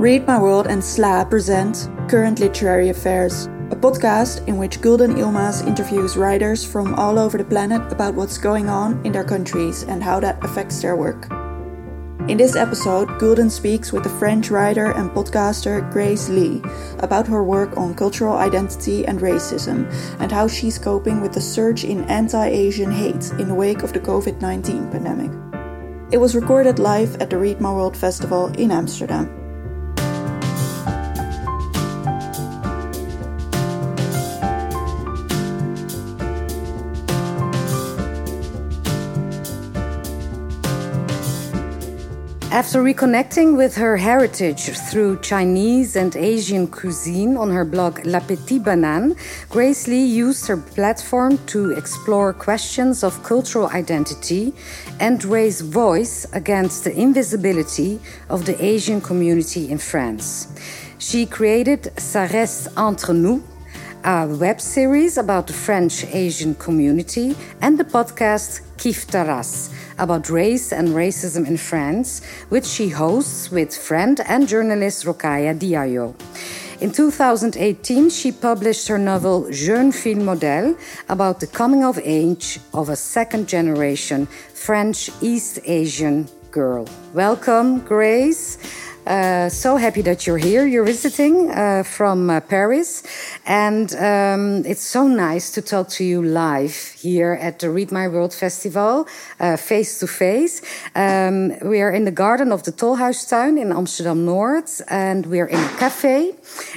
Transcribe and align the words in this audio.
Read 0.00 0.26
My 0.26 0.40
World 0.40 0.66
and 0.66 0.80
SLA 0.80 1.28
present 1.28 1.90
Current 2.08 2.40
Literary 2.40 2.88
Affairs, 2.88 3.48
a 3.70 3.76
podcast 3.76 4.48
in 4.48 4.56
which 4.56 4.80
Gulden 4.80 5.12
Yilmaz 5.12 5.66
interviews 5.66 6.16
writers 6.16 6.64
from 6.64 6.94
all 6.94 7.18
over 7.18 7.36
the 7.36 7.44
planet 7.44 7.82
about 7.92 8.14
what's 8.14 8.38
going 8.38 8.70
on 8.70 9.04
in 9.04 9.12
their 9.12 9.24
countries 9.24 9.82
and 9.82 10.02
how 10.02 10.18
that 10.20 10.42
affects 10.42 10.80
their 10.80 10.96
work. 10.96 11.28
In 12.30 12.38
this 12.38 12.56
episode, 12.56 13.08
Gulden 13.20 13.50
speaks 13.50 13.92
with 13.92 14.04
the 14.04 14.16
French 14.18 14.50
writer 14.50 14.92
and 14.92 15.10
podcaster 15.10 15.84
Grace 15.92 16.30
Ly 16.30 16.62
about 17.00 17.26
her 17.26 17.44
work 17.44 17.76
on 17.76 17.92
cultural 17.92 18.38
identity 18.38 19.04
and 19.04 19.20
racism 19.20 19.84
and 20.18 20.32
how 20.32 20.48
she's 20.48 20.78
coping 20.78 21.20
with 21.20 21.34
the 21.34 21.42
surge 21.42 21.84
in 21.84 22.04
anti 22.04 22.46
Asian 22.46 22.90
hate 22.90 23.32
in 23.32 23.48
the 23.48 23.54
wake 23.54 23.82
of 23.82 23.92
the 23.92 24.00
COVID 24.00 24.40
19 24.40 24.90
pandemic. 24.90 25.30
It 26.10 26.16
was 26.16 26.34
recorded 26.34 26.78
live 26.78 27.20
at 27.20 27.28
the 27.28 27.36
Read 27.36 27.60
My 27.60 27.70
World 27.70 27.94
Festival 27.94 28.46
in 28.56 28.70
Amsterdam. 28.70 29.39
After 42.60 42.82
reconnecting 42.82 43.56
with 43.56 43.74
her 43.76 43.96
heritage 43.96 44.68
through 44.90 45.20
Chinese 45.20 45.96
and 45.96 46.14
Asian 46.14 46.66
cuisine 46.66 47.38
on 47.38 47.50
her 47.50 47.64
blog 47.64 48.04
La 48.04 48.20
Petite 48.20 48.62
Banane, 48.62 49.16
Grace 49.48 49.88
Ly 49.88 49.94
used 49.94 50.46
her 50.46 50.58
platform 50.58 51.38
to 51.46 51.70
explore 51.70 52.34
questions 52.34 53.02
of 53.02 53.22
cultural 53.22 53.68
identity 53.68 54.52
and 55.00 55.24
raise 55.24 55.62
voice 55.62 56.26
against 56.34 56.84
the 56.84 56.94
invisibility 56.94 57.98
of 58.28 58.44
the 58.44 58.62
Asian 58.62 59.00
community 59.00 59.70
in 59.70 59.78
France. 59.78 60.48
She 60.98 61.24
created 61.24 61.90
Ça 61.96 62.28
entre 62.76 63.14
nous, 63.14 63.42
a 64.04 64.26
web 64.26 64.60
series 64.60 65.16
about 65.16 65.46
the 65.46 65.54
French 65.54 66.04
Asian 66.12 66.54
community, 66.56 67.34
and 67.62 67.78
the 67.78 67.84
podcast 67.84 68.60
Kiffe 68.80 69.06
ta 69.06 69.22
race 69.28 69.68
about 69.98 70.30
race 70.30 70.72
and 70.72 70.88
racism 70.96 71.46
in 71.46 71.58
France, 71.58 72.22
which 72.48 72.64
she 72.64 72.88
hosts 72.88 73.50
with 73.50 73.76
friend 73.76 74.20
and 74.26 74.48
journalist 74.48 75.04
Rokhaya 75.04 75.52
Diallo. 75.52 76.14
In 76.80 76.90
2018, 76.90 78.08
she 78.08 78.32
published 78.32 78.88
her 78.88 78.96
novel 78.96 79.50
Jeune 79.50 79.92
Fille 79.92 80.24
Modèle 80.24 80.80
about 81.10 81.40
the 81.40 81.46
coming 81.46 81.84
of 81.84 82.00
age 82.02 82.58
of 82.72 82.88
a 82.88 82.96
second 82.96 83.46
generation 83.46 84.24
French 84.54 85.10
East 85.20 85.58
Asian 85.66 86.26
girl. 86.50 86.88
Welcome, 87.12 87.80
Grace. 87.80 88.56
Uh, 89.06 89.48
so 89.48 89.76
happy 89.76 90.02
that 90.02 90.26
you're 90.26 90.38
here. 90.38 90.66
You're 90.66 90.84
visiting 90.84 91.50
uh, 91.50 91.82
from 91.82 92.28
uh, 92.28 92.40
Paris, 92.40 93.02
and 93.46 93.92
um, 93.94 94.62
it's 94.66 94.82
so 94.82 95.08
nice 95.08 95.50
to 95.52 95.62
talk 95.62 95.88
to 95.90 96.04
you 96.04 96.22
live 96.22 96.76
here 97.00 97.32
at 97.40 97.60
the 97.60 97.70
Read 97.70 97.90
My 97.90 98.08
World 98.08 98.34
Festival, 98.34 99.06
face 99.56 99.98
to 100.00 100.06
face. 100.06 100.60
We 100.94 101.80
are 101.80 101.90
in 101.90 102.04
the 102.04 102.12
garden 102.14 102.52
of 102.52 102.64
the 102.64 102.72
Tolhuistuin 102.72 103.58
in 103.58 103.72
Amsterdam 103.72 104.26
North, 104.26 104.82
and 104.88 105.24
we 105.26 105.40
are 105.40 105.48
in 105.48 105.58
a 105.58 105.78
cafe, 105.78 106.34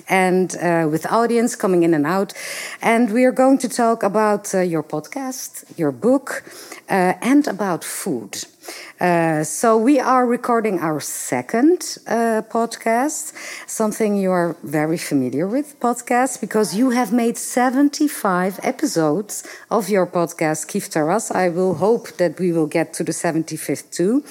and 0.07 0.55
uh, 0.55 0.87
with 0.89 1.05
audience 1.11 1.57
coming 1.57 1.83
in 1.83 1.93
and 1.93 2.07
out, 2.07 2.33
and 2.81 3.11
we 3.11 3.25
are 3.25 3.33
going 3.33 3.57
to 3.57 3.67
talk 3.67 4.01
about 4.01 4.55
uh, 4.55 4.61
your 4.61 4.83
podcast, 4.83 5.77
your 5.77 5.91
book, 5.91 6.43
and 6.87 7.47
about 7.47 7.83
food. 7.83 8.45
Uh, 8.99 9.43
so 9.43 9.77
we 9.77 9.99
are 9.99 10.25
recording 10.25 10.79
our 10.79 10.99
second 10.99 11.97
uh, 12.07 12.41
podcast, 12.49 13.33
something 13.67 14.15
you 14.15 14.31
are 14.31 14.55
very 14.63 14.97
familiar 14.97 15.47
with 15.47 15.79
podcast 15.79 16.39
because 16.39 16.75
you 16.75 16.91
have 16.91 17.11
made 17.11 17.37
75 17.37 18.59
episodes 18.63 19.43
of 19.69 19.89
your 19.89 20.07
podcast 20.07 20.67
Kiffe 20.67 20.89
ta 20.89 21.01
race. 21.01 21.31
I 21.31 21.49
will 21.49 21.75
hope 21.75 22.17
that 22.17 22.39
we 22.39 22.51
will 22.51 22.67
get 22.67 22.93
to 22.93 23.03
the 23.03 23.11
75th 23.11 23.91
too. 23.91 24.23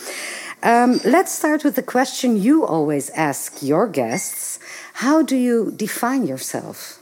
Um, 0.62 1.00
let's 1.04 1.32
start 1.32 1.64
with 1.64 1.74
the 1.74 1.82
question 1.82 2.40
you 2.40 2.64
always 2.64 3.10
ask 3.10 3.62
your 3.62 3.88
guests. 3.88 4.58
How 4.94 5.22
do 5.22 5.36
you 5.36 5.72
define 5.76 6.26
yourself? 6.26 7.01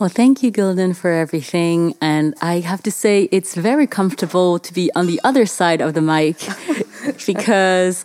Well, 0.00 0.08
thank 0.08 0.42
you, 0.42 0.50
Gulden, 0.50 0.96
for 0.96 1.12
everything. 1.12 1.94
And 2.00 2.34
I 2.42 2.58
have 2.58 2.82
to 2.82 2.90
say, 2.90 3.28
it's 3.30 3.54
very 3.54 3.86
comfortable 3.86 4.58
to 4.58 4.74
be 4.74 4.90
on 4.96 5.06
the 5.06 5.20
other 5.22 5.46
side 5.46 5.80
of 5.80 5.94
the 5.94 6.00
mic 6.00 6.36
because, 7.26 8.04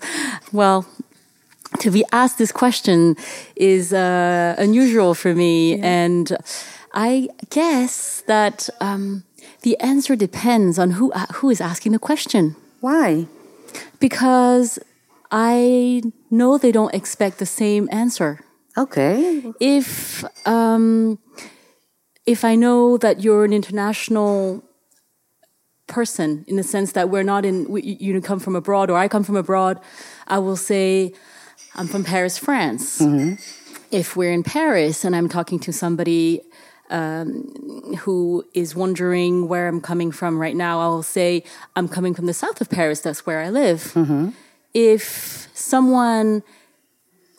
well, 0.51 0.85
to 1.79 1.89
be 1.89 2.05
asked 2.11 2.37
this 2.37 2.51
question 2.51 3.15
is 3.55 3.91
uh, 3.91 4.53
unusual 4.59 5.15
for 5.15 5.33
me. 5.33 5.75
Yeah. 5.75 5.85
And 6.03 6.37
I 6.93 7.29
guess 7.49 8.21
that 8.27 8.69
um, 8.79 9.23
the 9.63 9.75
answer 9.79 10.15
depends 10.15 10.77
on 10.77 10.91
who, 10.91 11.11
uh, 11.13 11.25
who 11.33 11.49
is 11.49 11.59
asking 11.59 11.93
the 11.93 11.99
question. 11.99 12.55
Why? 12.81 13.25
Because 13.99 14.77
I 15.31 16.03
know 16.29 16.59
they 16.59 16.71
don't 16.71 16.93
expect 16.93 17.39
the 17.39 17.47
same 17.47 17.89
answer. 17.91 18.41
Okay. 18.77 19.51
If 19.59 20.23
um, 20.47 21.17
if 22.29 22.45
I 22.45 22.53
know 22.53 22.95
that 22.97 23.21
you're 23.23 23.43
an 23.43 23.51
international 23.53 24.63
person 25.87 26.45
in 26.47 26.57
the 26.57 26.63
sense 26.63 26.91
that 26.91 27.09
we're 27.09 27.23
not 27.23 27.43
in, 27.43 27.67
we, 27.67 27.81
you 27.81 28.21
come 28.21 28.39
from 28.39 28.55
abroad 28.55 28.91
or 28.91 28.97
I 28.99 29.07
come 29.07 29.23
from 29.23 29.35
abroad, 29.35 29.79
I 30.27 30.37
will 30.37 30.55
say, 30.55 31.11
I'm 31.73 31.87
from 31.87 32.03
Paris, 32.03 32.37
France. 32.37 33.01
Mm-hmm. 33.01 33.33
If 33.89 34.15
we're 34.15 34.31
in 34.31 34.43
Paris 34.43 35.03
and 35.03 35.15
I'm 35.15 35.27
talking 35.27 35.57
to 35.61 35.73
somebody 35.73 36.43
um, 36.91 37.95
who 38.01 38.45
is 38.53 38.75
wondering 38.75 39.47
where 39.47 39.67
I'm 39.67 39.81
coming 39.81 40.11
from 40.11 40.37
right 40.37 40.55
now, 40.55 40.81
I 40.81 40.87
will 40.89 41.01
say, 41.01 41.43
I'm 41.75 41.87
coming 41.87 42.13
from 42.13 42.27
the 42.27 42.35
south 42.35 42.61
of 42.61 42.69
Paris, 42.69 43.01
that's 43.01 43.25
where 43.25 43.41
I 43.41 43.49
live. 43.49 43.81
Mm-hmm. 43.95 44.29
If 44.75 45.49
someone 45.55 46.43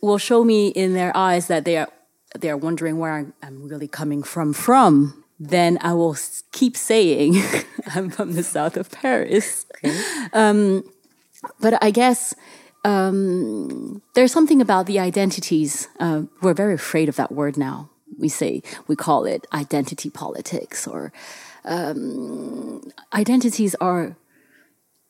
will 0.02 0.18
show 0.18 0.42
me 0.42 0.66
in 0.66 0.94
their 0.94 1.16
eyes 1.16 1.46
that 1.46 1.64
they 1.64 1.76
are 1.76 1.88
they're 2.38 2.56
wondering 2.56 2.98
where 2.98 3.32
I'm 3.42 3.68
really 3.68 3.88
coming 3.88 4.22
from 4.22 4.52
from, 4.52 5.24
then 5.38 5.78
I 5.80 5.94
will 5.94 6.16
keep 6.52 6.76
saying 6.76 7.42
I'm 7.94 8.10
from 8.10 8.34
the 8.34 8.42
south 8.42 8.76
of 8.76 8.90
Paris. 8.90 9.66
Okay. 9.76 9.98
Um, 10.32 10.84
but 11.60 11.82
I 11.82 11.90
guess 11.90 12.34
um, 12.84 14.02
there's 14.14 14.32
something 14.32 14.60
about 14.60 14.86
the 14.86 14.98
identities. 14.98 15.88
Uh, 15.98 16.22
we're 16.42 16.54
very 16.54 16.74
afraid 16.74 17.08
of 17.08 17.16
that 17.16 17.32
word 17.32 17.56
now. 17.56 17.90
We 18.18 18.28
say 18.28 18.62
we 18.86 18.96
call 18.96 19.24
it 19.24 19.46
identity 19.52 20.10
politics, 20.10 20.86
or 20.86 21.12
um, 21.64 22.90
identities 23.14 23.74
are 23.80 24.16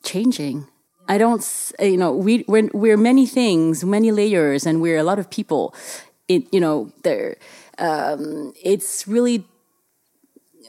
changing. 0.05 0.69
I 1.09 1.19
don't, 1.19 1.73
you 1.81 1.97
know, 1.97 2.13
we 2.13 2.45
we're, 2.47 2.71
we're 2.73 2.97
many 2.97 3.27
things, 3.27 3.85
many 3.85 4.13
layers, 4.13 4.65
and 4.65 4.81
we're 4.81 4.99
a 4.99 5.03
lot 5.03 5.19
of 5.19 5.29
people 5.29 5.75
it, 6.31 6.45
you 6.53 6.61
know, 6.61 6.93
there, 7.03 7.37
um, 7.79 8.53
it's 8.63 9.09
really 9.09 9.45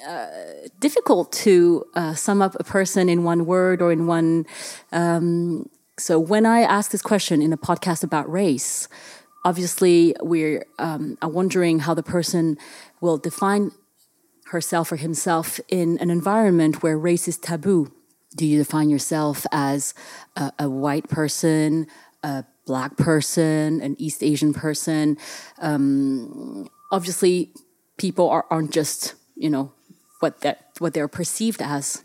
uh, 0.08 0.28
difficult 0.80 1.32
to 1.32 1.86
uh, 1.94 2.16
sum 2.16 2.42
up 2.42 2.56
a 2.60 2.64
person 2.64 3.08
in 3.08 3.24
one 3.24 3.46
word 3.46 3.82
or 3.82 3.92
in 3.92 4.08
one. 4.08 4.48
Um, 4.92 5.70
so 6.00 6.20
when 6.20 6.48
I 6.48 6.62
ask 6.62 6.90
this 6.90 7.04
question 7.04 7.44
in 7.44 7.54
a 7.54 7.58
podcast 7.58 8.04
about 8.04 8.32
race, 8.32 8.88
obviously 9.46 10.16
we're 10.22 10.66
um, 10.80 11.18
wondering 11.22 11.80
how 11.80 11.94
the 11.94 12.04
person 12.04 12.58
will 13.00 13.20
define 13.20 13.72
herself 14.48 14.92
or 14.92 14.96
himself 14.96 15.60
in 15.70 16.00
an 16.00 16.10
environment 16.10 16.82
where 16.82 16.98
race 16.98 17.28
is 17.28 17.38
taboo. 17.38 17.92
Do 18.36 18.48
you 18.48 18.58
define 18.58 18.90
yourself 18.90 19.46
as 19.52 19.94
a, 20.36 20.52
a 20.58 20.70
white 20.70 21.08
person, 21.08 21.86
a 22.24 22.46
black 22.72 22.96
person, 22.96 23.82
an 23.82 23.98
East 24.00 24.24
Asian 24.24 24.54
person. 24.54 25.18
Um, 25.60 26.70
obviously, 26.90 27.52
people 27.98 28.30
are, 28.30 28.46
aren't 28.50 28.72
just 28.72 29.16
you 29.36 29.50
know 29.50 29.74
what 30.22 30.40
that 30.40 30.58
what 30.80 30.94
they're 30.94 31.10
perceived 31.10 31.62
as, 31.62 32.02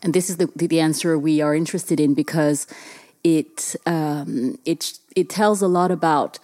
and 0.00 0.14
this 0.14 0.30
is 0.30 0.36
the 0.36 0.48
the 0.54 0.78
answer 0.78 1.18
we 1.18 1.40
are 1.40 1.56
interested 1.56 1.98
in 1.98 2.14
because 2.14 2.68
it 3.24 3.74
um, 3.84 4.58
it 4.64 4.98
it 5.16 5.28
tells 5.28 5.60
a 5.60 5.66
lot 5.66 5.90
about 5.90 6.38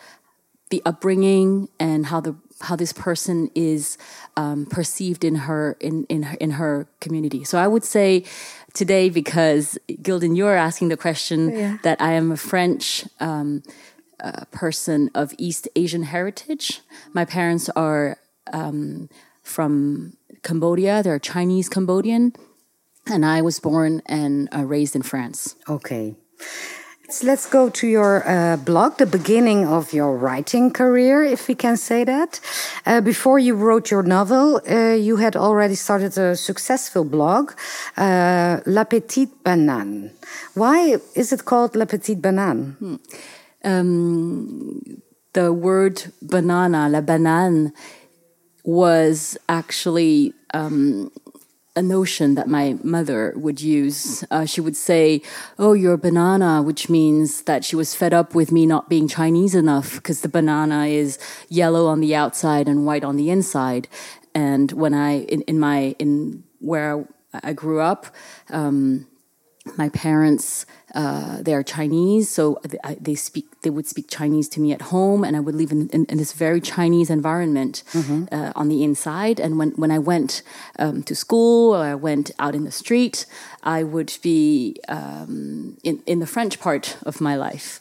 the 0.71 0.83
upbringing 0.85 1.69
and 1.79 2.07
how 2.07 2.21
the 2.21 2.35
how 2.63 2.75
this 2.75 2.93
person 2.93 3.49
is 3.55 3.97
um, 4.37 4.67
perceived 4.67 5.23
in 5.25 5.37
her 5.47 5.77
in 5.79 6.05
in 6.09 6.25
her, 6.25 6.37
in 6.41 6.51
her 6.53 6.89
community. 6.99 7.45
So 7.45 7.59
I 7.59 7.69
would 7.69 7.85
say 7.85 8.25
today 8.77 9.09
because 9.09 9.79
Gulden, 9.89 10.37
you're 10.37 10.55
asking 10.55 10.91
the 10.91 10.97
question 10.97 11.51
yeah. 11.51 11.79
that 11.83 12.01
I 12.01 12.13
am 12.13 12.31
a 12.31 12.37
French 12.37 13.05
um, 13.19 13.63
uh, 14.21 14.45
person 14.53 15.11
of 15.15 15.35
East 15.39 15.67
Asian 15.75 16.05
heritage. 16.05 16.83
My 17.13 17.25
parents 17.25 17.69
are 17.71 18.19
um, 18.53 19.09
from 19.43 20.17
Cambodia; 20.43 21.03
they're 21.03 21.19
Chinese 21.19 21.69
Cambodian, 21.69 22.35
and 23.07 23.25
I 23.25 23.43
was 23.43 23.59
born 23.59 24.03
and 24.07 24.49
uh, 24.55 24.65
raised 24.65 24.95
in 24.95 25.03
France. 25.03 25.57
Okay. 25.69 26.15
Let's 27.23 27.47
go 27.47 27.71
to 27.71 27.87
your 27.87 28.29
uh, 28.29 28.57
blog, 28.57 28.99
the 28.99 29.07
beginning 29.07 29.65
of 29.65 29.93
your 29.93 30.17
writing 30.17 30.73
career, 30.73 31.23
if 31.23 31.47
we 31.47 31.55
can 31.55 31.77
say 31.77 32.03
that. 32.03 32.41
Uh, 32.85 33.01
before 33.01 33.39
you 33.39 33.55
wrote 33.55 33.93
your 33.93 34.03
novel, 34.03 34.61
uh, 34.69 34.95
you 34.95 35.17
had 35.17 35.37
already 35.37 35.77
started 35.77 36.19
a 36.19 36.35
successful 36.35 37.05
blog, 37.05 37.53
uh, 37.97 38.59
La 38.67 38.83
Petite 38.83 39.45
Banane. 39.45 40.11
Why 40.55 40.97
is 41.15 41.33
it 41.33 41.45
called 41.45 41.77
La 41.77 41.85
Petite 41.85 42.21
Banane? 42.21 42.77
Hmm. 42.77 42.97
Um, 43.63 45.03
the 45.33 45.53
word 45.53 46.13
banana, 46.21 46.89
la 46.89 47.03
banane, 47.03 47.73
was 48.65 49.39
actually 49.49 50.35
um, 50.55 51.13
a 51.77 51.83
notion 51.83 52.35
that 52.35 52.49
my 52.49 52.77
mother 52.83 53.33
would 53.37 53.61
use. 53.61 54.25
Uh, 54.31 54.47
she 54.47 54.61
would 54.61 54.77
say, 54.77 55.23
Oh, 55.59 55.75
you're 55.75 55.95
a 55.95 55.99
banana, 55.99 56.63
which 56.63 56.89
means 56.89 57.43
that 57.43 57.65
she 57.65 57.77
was 57.77 57.95
fed 57.95 58.15
up 58.15 58.35
with 58.35 58.51
me 58.51 58.67
not 58.67 58.89
being 58.89 59.07
Chinese 59.07 59.55
enough 59.55 59.97
because 59.97 60.23
the 60.23 60.29
banana 60.29 60.87
is 60.87 61.19
yellow 61.49 61.87
on 61.87 62.01
the 62.01 62.15
outside 62.15 62.67
and 62.67 62.87
white 62.87 63.05
on 63.05 63.17
the 63.17 63.31
inside. 63.31 63.89
And 64.35 64.73
when 64.73 64.95
I, 64.95 65.21
in, 65.21 65.43
in 65.43 65.61
my, 65.61 65.95
in 65.99 66.45
where 66.61 67.07
I 67.43 67.53
grew 67.53 67.81
up, 67.81 68.07
um, 68.51 69.07
my 69.77 69.89
parents 69.91 70.65
uh, 70.97 71.43
they 71.43 71.53
are 71.53 71.63
Chinese, 71.63 72.31
so 72.31 72.59
they 73.01 73.15
speak. 73.15 73.45
They 73.67 73.71
would 73.71 73.89
speak 73.89 74.07
Chinese 74.09 74.49
to 74.51 74.61
me 74.61 74.71
at 74.73 74.83
home, 74.95 75.25
and 75.25 75.37
I 75.37 75.41
would 75.41 75.57
live 75.57 75.73
in, 75.73 75.89
in, 75.89 76.05
in 76.05 76.19
this 76.19 76.33
very 76.33 76.61
Chinese 76.61 77.11
environment 77.11 77.83
mm-hmm. 77.93 78.27
uh, 78.31 78.53
on 78.55 78.69
the 78.69 78.85
inside. 78.85 79.41
And 79.41 79.59
when 79.59 79.71
when 79.71 79.91
I 79.91 79.99
went 79.99 80.45
um, 80.79 81.03
to 81.03 81.17
school 81.17 81.75
or 81.75 81.83
I 81.83 81.97
went 81.97 82.31
out 82.39 82.55
in 82.55 82.63
the 82.63 82.71
street, 82.71 83.27
I 83.65 83.83
would 83.83 84.13
be 84.23 84.77
um, 84.87 85.79
in 85.83 86.01
in 86.07 86.21
the 86.21 86.29
French 86.29 86.61
part 86.61 86.97
of 87.03 87.21
my 87.21 87.35
life, 87.35 87.81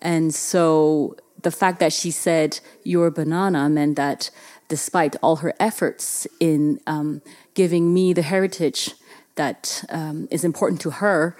and 0.00 0.34
so 0.34 1.14
the 1.42 1.50
fact 1.50 1.78
that 1.80 1.92
she 1.92 2.10
said 2.10 2.60
"you're 2.84 3.08
a 3.08 3.16
banana" 3.20 3.68
meant 3.68 3.96
that 3.96 4.30
despite 4.68 5.14
all 5.20 5.36
her 5.36 5.52
efforts 5.60 6.26
in 6.40 6.80
um, 6.86 7.20
giving 7.52 7.92
me 7.92 8.14
the 8.14 8.22
heritage 8.22 8.94
that 9.34 9.84
um, 9.90 10.26
is 10.30 10.42
important 10.42 10.80
to 10.80 10.90
her, 10.90 11.36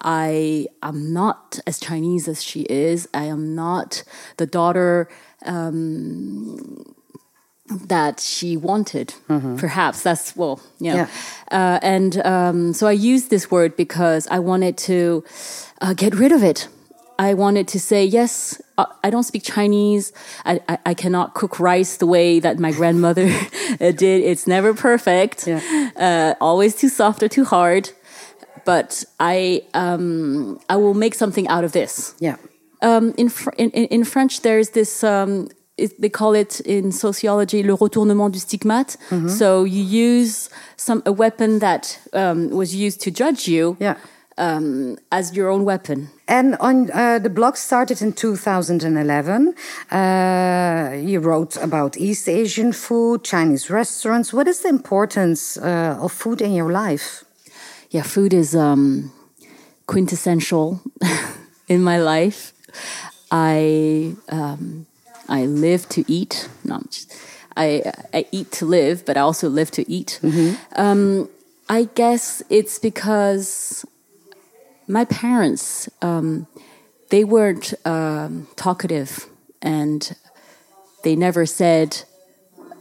I 0.00 0.66
am 0.82 1.12
not 1.12 1.58
as 1.66 1.80
Chinese 1.80 2.28
as 2.28 2.42
she 2.42 2.62
is. 2.62 3.08
I 3.12 3.24
am 3.24 3.54
not 3.54 4.04
the 4.36 4.46
daughter 4.46 5.08
um, 5.44 6.94
that 7.68 8.20
she 8.20 8.56
wanted. 8.56 9.14
Mm-hmm. 9.28 9.56
Perhaps 9.56 10.02
that's 10.02 10.36
well, 10.36 10.60
you 10.78 10.92
know. 10.92 10.96
yeah. 10.96 11.08
Uh, 11.50 11.78
and 11.82 12.24
um, 12.24 12.72
so 12.72 12.86
I 12.86 12.92
used 12.92 13.30
this 13.30 13.50
word 13.50 13.76
because 13.76 14.26
I 14.28 14.38
wanted 14.38 14.78
to 14.78 15.24
uh, 15.80 15.94
get 15.94 16.14
rid 16.14 16.32
of 16.32 16.42
it. 16.42 16.68
I 17.20 17.34
wanted 17.34 17.66
to 17.68 17.80
say 17.80 18.04
yes. 18.04 18.62
Uh, 18.78 18.86
I 19.02 19.10
don't 19.10 19.24
speak 19.24 19.42
Chinese. 19.42 20.12
I, 20.44 20.60
I, 20.68 20.78
I, 20.86 20.94
cannot 20.94 21.34
cook 21.34 21.58
rice 21.58 21.96
the 21.96 22.06
way 22.06 22.38
that 22.38 22.60
my 22.60 22.70
grandmother 22.70 23.26
did. 23.78 24.02
It's 24.02 24.46
never 24.46 24.72
perfect. 24.72 25.48
Yeah. 25.48 25.90
Uh, 25.96 26.34
always 26.40 26.76
too 26.76 26.88
soft 26.88 27.24
or 27.24 27.28
too 27.28 27.44
hard 27.44 27.90
but 28.68 29.02
I 29.18 29.62
um, 29.72 30.60
I 30.68 30.76
will 30.76 30.92
make 30.94 31.14
something 31.14 31.48
out 31.48 31.64
of 31.64 31.72
this. 31.72 32.14
Yeah. 32.20 32.36
Um, 32.82 33.14
in, 33.16 33.30
fr 33.30 33.50
in, 33.56 33.70
in 33.70 34.04
French, 34.04 34.42
there's 34.42 34.70
this. 34.70 35.02
Um, 35.02 35.48
it, 35.78 35.98
they 35.98 36.10
call 36.10 36.34
it 36.34 36.60
in 36.60 36.92
sociology 36.92 37.62
le 37.62 37.74
retournement 37.76 38.30
du 38.32 38.38
stigmate. 38.38 38.98
Mm 39.10 39.20
-hmm. 39.20 39.28
So 39.28 39.64
you 39.64 39.82
use 39.84 40.50
some 40.76 41.00
a 41.04 41.12
weapon 41.12 41.58
that 41.58 42.00
um, 42.12 42.50
was 42.50 42.72
used 42.74 43.00
to 43.04 43.10
judge 43.10 43.50
you. 43.50 43.76
Yeah. 43.78 43.96
Um, 44.36 44.96
as 45.08 45.30
your 45.32 45.48
own 45.50 45.64
weapon. 45.64 46.08
And 46.26 46.56
on 46.58 46.90
uh, 46.94 47.18
the 47.22 47.30
blog 47.30 47.56
started 47.56 48.00
in 48.00 48.12
2011. 48.12 49.54
Uh, 49.90 51.08
you 51.10 51.20
wrote 51.20 51.60
about 51.60 51.96
East 51.96 52.28
Asian 52.28 52.72
food, 52.72 53.24
Chinese 53.24 53.72
restaurants. 53.72 54.30
What 54.30 54.46
is 54.46 54.60
the 54.60 54.68
importance 54.68 55.60
uh, 55.60 56.04
of 56.04 56.12
food 56.12 56.40
in 56.40 56.54
your 56.54 56.70
life? 56.70 57.27
Yeah, 57.90 58.02
food 58.02 58.34
is 58.34 58.54
um, 58.54 59.12
quintessential 59.86 60.80
in 61.68 61.82
my 61.82 61.98
life. 61.98 62.52
I 63.30 64.14
um, 64.28 64.86
I 65.28 65.46
live 65.46 65.88
to 65.90 66.04
eat. 66.06 66.48
No, 66.64 66.80
just, 66.90 67.14
I 67.56 67.92
I 68.12 68.26
eat 68.30 68.52
to 68.52 68.66
live, 68.66 69.04
but 69.04 69.16
I 69.16 69.20
also 69.20 69.48
live 69.48 69.70
to 69.72 69.90
eat. 69.90 70.20
Mm-hmm. 70.22 70.80
Um, 70.80 71.28
I 71.68 71.88
guess 71.94 72.42
it's 72.48 72.78
because 72.78 73.84
my 74.86 75.04
parents 75.04 75.88
um, 76.02 76.46
they 77.10 77.24
weren't 77.24 77.74
um, 77.84 78.48
talkative 78.56 79.26
and 79.60 80.14
they 81.04 81.16
never 81.16 81.46
said 81.46 82.04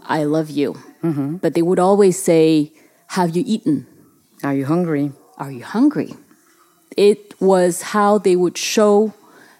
I 0.03 0.23
love 0.23 0.49
you, 0.49 0.73
mm-hmm. 1.03 1.37
but 1.37 1.53
they 1.53 1.61
would 1.61 1.79
always 1.79 2.21
say, 2.21 2.71
"Have 3.07 3.35
you 3.35 3.43
eaten?" 3.45 3.87
Are 4.43 4.53
you 4.53 4.65
hungry? 4.65 5.11
Are 5.37 5.51
you 5.51 5.63
hungry? 5.63 6.15
It 6.95 7.33
was 7.39 7.81
how 7.93 8.17
they 8.17 8.35
would 8.35 8.57
show 8.57 9.13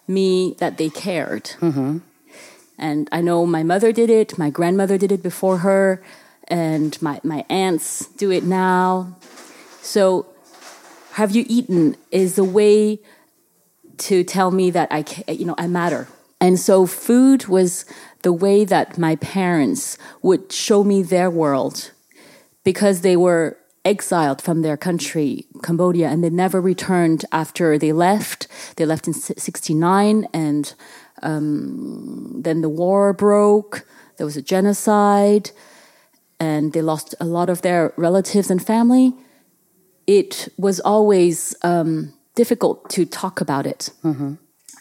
me 0.08 0.56
that 0.60 0.78
they 0.78 0.90
cared. 0.90 1.46
Mm-hmm. 1.60 2.00
And 2.78 3.10
I 3.12 3.22
know 3.22 3.46
my 3.46 3.64
mother 3.64 3.92
did 3.92 4.10
it, 4.10 4.38
my 4.38 4.50
grandmother 4.50 4.98
did 4.98 5.12
it 5.12 5.24
before 5.24 5.60
her, 5.60 6.02
and 6.48 7.00
my, 7.02 7.20
my 7.24 7.44
aunts 7.50 8.08
do 8.08 8.32
it 8.32 8.44
now. 8.44 9.16
So, 9.82 10.28
have 11.14 11.36
you 11.36 11.46
eaten 11.48 11.96
is 12.12 12.38
a 12.38 12.44
way 12.44 13.00
to 13.98 14.24
tell 14.24 14.52
me 14.52 14.70
that 14.70 14.88
I, 14.92 15.04
you 15.32 15.46
know, 15.46 15.56
I 15.58 15.66
matter. 15.68 16.08
And 16.40 16.60
so, 16.60 16.86
food 16.86 17.48
was 17.48 17.86
the 18.22 18.32
way 18.32 18.64
that 18.66 18.98
my 18.98 19.16
parents 19.16 19.98
would 20.22 20.52
show 20.52 20.84
me 20.84 21.02
their 21.02 21.32
world 21.32 21.92
because 22.64 23.02
they 23.02 23.18
were 23.18 23.58
exiled 23.88 24.42
from 24.42 24.62
their 24.62 24.78
country, 24.78 25.46
Cambodia, 25.64 26.10
and 26.10 26.24
they 26.24 26.30
never 26.30 26.60
returned 26.60 27.26
after 27.32 27.78
they 27.78 27.94
left. 27.94 28.48
They 28.76 28.86
left 28.86 29.08
in 29.08 29.14
69, 29.14 30.28
and 30.34 30.74
um, 31.24 32.42
then 32.42 32.62
the 32.62 32.70
war 32.70 33.14
broke. 33.14 33.86
There 34.18 34.26
was 34.26 34.38
a 34.38 34.42
genocide, 34.42 35.52
and 36.40 36.74
they 36.74 36.82
lost 36.82 37.16
a 37.20 37.26
lot 37.26 37.50
of 37.50 37.62
their 37.62 37.94
relatives 37.98 38.52
and 38.52 38.66
family. 38.66 39.14
It 40.06 40.50
was 40.58 40.80
always 40.82 41.56
um, 41.64 42.14
difficult 42.36 42.90
to 42.92 43.06
talk 43.06 43.42
about 43.42 43.66
it. 43.66 43.90
Mm-hmm. 44.04 44.36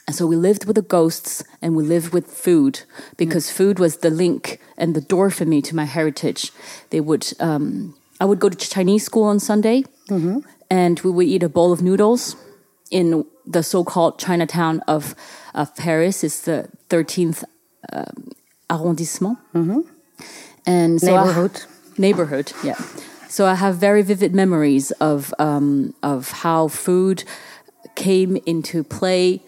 And 0.07 0.15
so 0.15 0.27
we 0.27 0.37
lived 0.37 0.67
with 0.67 0.77
the 0.77 0.83
ghosts 0.83 1.43
and 1.61 1.75
we 1.75 1.83
lived 1.83 2.13
with 2.13 2.27
food 2.27 2.83
because 3.17 3.47
mm. 3.49 3.55
food 3.55 3.81
was 3.81 3.97
the 3.97 4.11
link 4.11 4.61
and 4.77 4.95
the 4.95 5.01
door 5.01 5.31
for 5.31 5.45
me 5.45 5.61
to 5.63 5.75
my 5.75 5.85
heritage. 5.85 6.53
They 6.91 7.01
would 7.01 7.27
um, 7.41 7.97
I 8.21 8.25
would 8.25 8.41
go 8.41 8.49
to 8.49 8.57
Chinese 8.57 9.05
school 9.05 9.25
on 9.25 9.41
Sunday, 9.41 9.85
mm-hmm. 10.09 10.39
and 10.71 11.01
we 11.01 11.11
would 11.11 11.27
eat 11.27 11.43
a 11.43 11.49
bowl 11.49 11.73
of 11.73 11.83
noodles 11.83 12.37
in 12.91 13.25
the 13.45 13.63
so-called 13.63 14.19
Chinatown 14.19 14.81
of 14.89 15.15
of 15.55 15.75
Paris. 15.77 16.25
It's 16.25 16.43
the 16.43 16.69
thirteenth 16.89 17.45
uh, 17.93 18.13
arrondissement, 18.71 19.39
mm-hmm. 19.55 19.81
and 20.67 21.01
so 21.01 21.17
neighborhood. 21.17 21.61
I, 21.63 22.01
neighborhood, 22.01 22.53
yeah. 22.63 22.81
So 23.29 23.47
I 23.47 23.55
have 23.55 23.77
very 23.77 24.03
vivid 24.03 24.35
memories 24.35 24.93
of 24.93 25.35
um, 25.39 25.95
of 26.03 26.31
how 26.31 26.69
food 26.69 27.25
came 27.95 28.37
into 28.47 28.83
play 28.85 29.43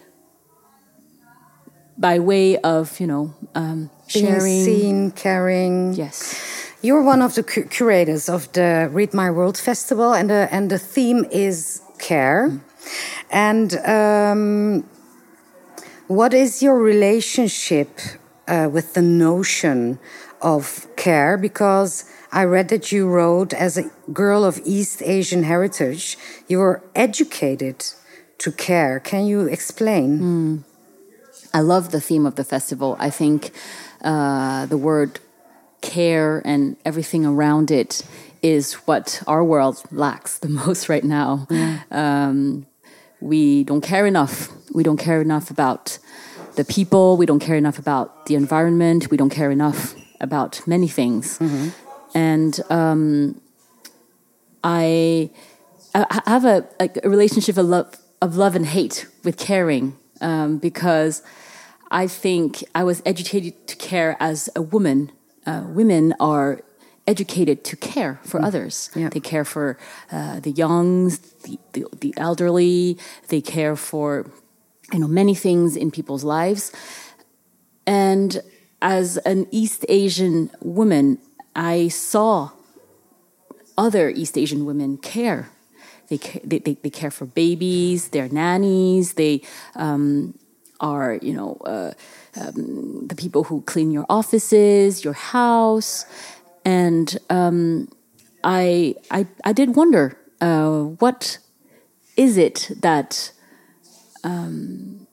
by 1.97 2.19
way 2.19 2.59
of 2.59 3.01
you 3.01 3.07
know 3.07 3.35
um, 3.55 3.91
sharing, 4.07 4.65
Being 4.65 4.65
seen, 4.65 5.11
caring. 5.13 5.95
Yes. 5.95 6.58
You're 6.81 7.03
one 7.03 7.23
of 7.23 7.35
the 7.35 7.43
cu 7.43 7.65
curators 7.65 8.29
of 8.29 8.53
the 8.53 8.89
Read 8.93 9.13
My 9.13 9.33
World 9.33 9.59
Festival, 9.59 10.15
and 10.15 10.31
the, 10.31 10.49
and 10.53 10.71
the 10.71 10.79
theme 10.79 11.25
is 11.33 11.83
care. 11.99 12.61
And 13.33 13.75
um, 13.85 14.85
what 16.07 16.33
is 16.33 16.63
your 16.63 16.79
relationship 16.79 17.99
uh, 18.47 18.69
with 18.71 18.95
the 18.95 19.03
notion 19.03 19.99
of 20.41 20.87
care? 20.95 21.37
Because 21.37 22.05
I 22.31 22.45
read 22.45 22.69
that 22.69 22.93
you 22.93 23.09
wrote, 23.09 23.53
as 23.53 23.77
a 23.77 23.91
girl 24.13 24.45
of 24.45 24.61
East 24.65 25.03
Asian 25.03 25.43
heritage, 25.43 26.17
you 26.47 26.59
were 26.59 26.85
educated 26.95 27.85
to 28.39 28.53
care. 28.53 29.01
Can 29.01 29.27
you 29.27 29.49
explain? 29.49 30.21
Mm. 30.21 30.65
I 31.53 31.61
love 31.61 31.91
the 31.91 32.01
theme 32.01 32.25
of 32.25 32.37
the 32.37 32.45
festival. 32.45 32.95
I 33.01 33.11
think 33.11 33.51
uh, 34.01 34.67
the 34.67 34.79
word 34.79 35.19
care 35.89 36.43
and 36.45 36.77
everything 36.85 37.27
around 37.27 37.71
it 37.71 38.03
is 38.43 38.75
what 38.87 39.23
our 39.27 39.43
world 39.43 39.83
lacks 39.91 40.39
the 40.39 40.49
most 40.63 40.89
right 40.89 41.05
now. 41.05 41.47
Yeah. 41.51 41.83
Um, 41.91 42.67
we 43.21 43.65
don't 43.65 43.81
care 43.81 44.07
enough. 44.07 44.49
We 44.73 44.85
don't 44.85 44.99
care 44.99 45.21
enough 45.21 45.51
about 45.51 45.99
the 46.55 46.65
people. 46.65 47.17
We 47.17 47.27
don't 47.27 47.41
care 47.41 47.57
enough 47.57 47.79
about 47.79 48.27
the 48.27 48.35
environment. 48.35 49.11
We 49.11 49.17
don't 49.17 49.31
care 49.31 49.51
enough 49.51 49.95
about 50.21 50.67
many 50.67 50.89
things. 50.89 51.39
Mm-hmm. 51.39 51.69
And 52.15 52.61
um, 52.71 53.41
I, 54.63 55.31
I 55.95 56.23
have 56.27 56.45
a, 56.45 56.67
a 56.81 57.09
relationship, 57.09 57.57
a 57.57 57.63
love, 57.63 57.97
of 58.21 58.37
love 58.37 58.55
and 58.57 58.67
hate 58.67 59.07
with 59.25 59.37
caring 59.37 59.97
um, 60.21 60.59
because 60.59 61.23
I 61.91 62.07
think 62.07 62.65
I 62.75 62.85
was 62.85 63.03
educated 63.07 63.67
to 63.69 63.77
care 63.77 64.17
as 64.21 64.49
a 64.55 64.63
woman. 64.63 65.13
Uh, 65.49 65.63
women 65.67 66.15
are 66.21 66.61
educated 67.07 67.65
to 67.65 67.75
care 67.77 68.21
for 68.23 68.39
mm. 68.39 68.45
others. 68.45 68.91
Yeah. 68.95 69.09
They 69.09 69.21
care 69.21 69.45
for 69.45 69.79
uh, 70.13 70.41
the 70.41 70.51
youngs, 70.51 71.19
the, 71.45 71.59
the, 71.73 71.87
the 72.01 72.15
elderly. 72.17 72.99
They 73.29 73.41
care 73.41 73.77
for 73.77 74.31
you 74.93 74.99
know 74.99 75.09
many 75.09 75.35
things 75.35 75.77
in 75.77 75.91
people's 75.91 76.25
lives. 76.25 76.73
And 77.87 78.43
as 78.83 79.17
an 79.19 79.47
East 79.51 79.87
Asian 79.89 80.51
woman, 80.61 81.19
I 81.57 81.89
saw 81.89 82.51
other 83.77 84.11
East 84.11 84.37
Asian 84.37 84.67
women 84.67 84.99
care 84.99 85.49
they, 86.09 86.17
they, 86.45 86.59
they, 86.59 86.91
care 86.91 87.11
for 87.11 87.27
babies, 87.27 88.09
they're 88.09 88.29
nannies, 88.29 89.15
they 89.15 89.43
um, 89.77 90.39
are, 90.81 91.19
you 91.23 91.35
know, 91.35 91.57
uh, 91.65 91.93
um, 92.41 93.07
the 93.07 93.15
people 93.15 93.45
who 93.45 93.63
clean 93.63 93.91
your 93.91 94.07
offices, 94.09 95.05
your 95.05 95.15
house. 95.15 96.07
And 96.65 97.17
um, 97.31 97.89
I, 98.45 98.95
I, 99.11 99.27
I 99.45 99.53
did 99.53 99.75
wonder 99.77 100.19
uh, 100.41 100.83
what 100.83 101.39
is 102.17 102.37
it 102.37 102.71
that 102.81 103.33
um, 104.25 105.07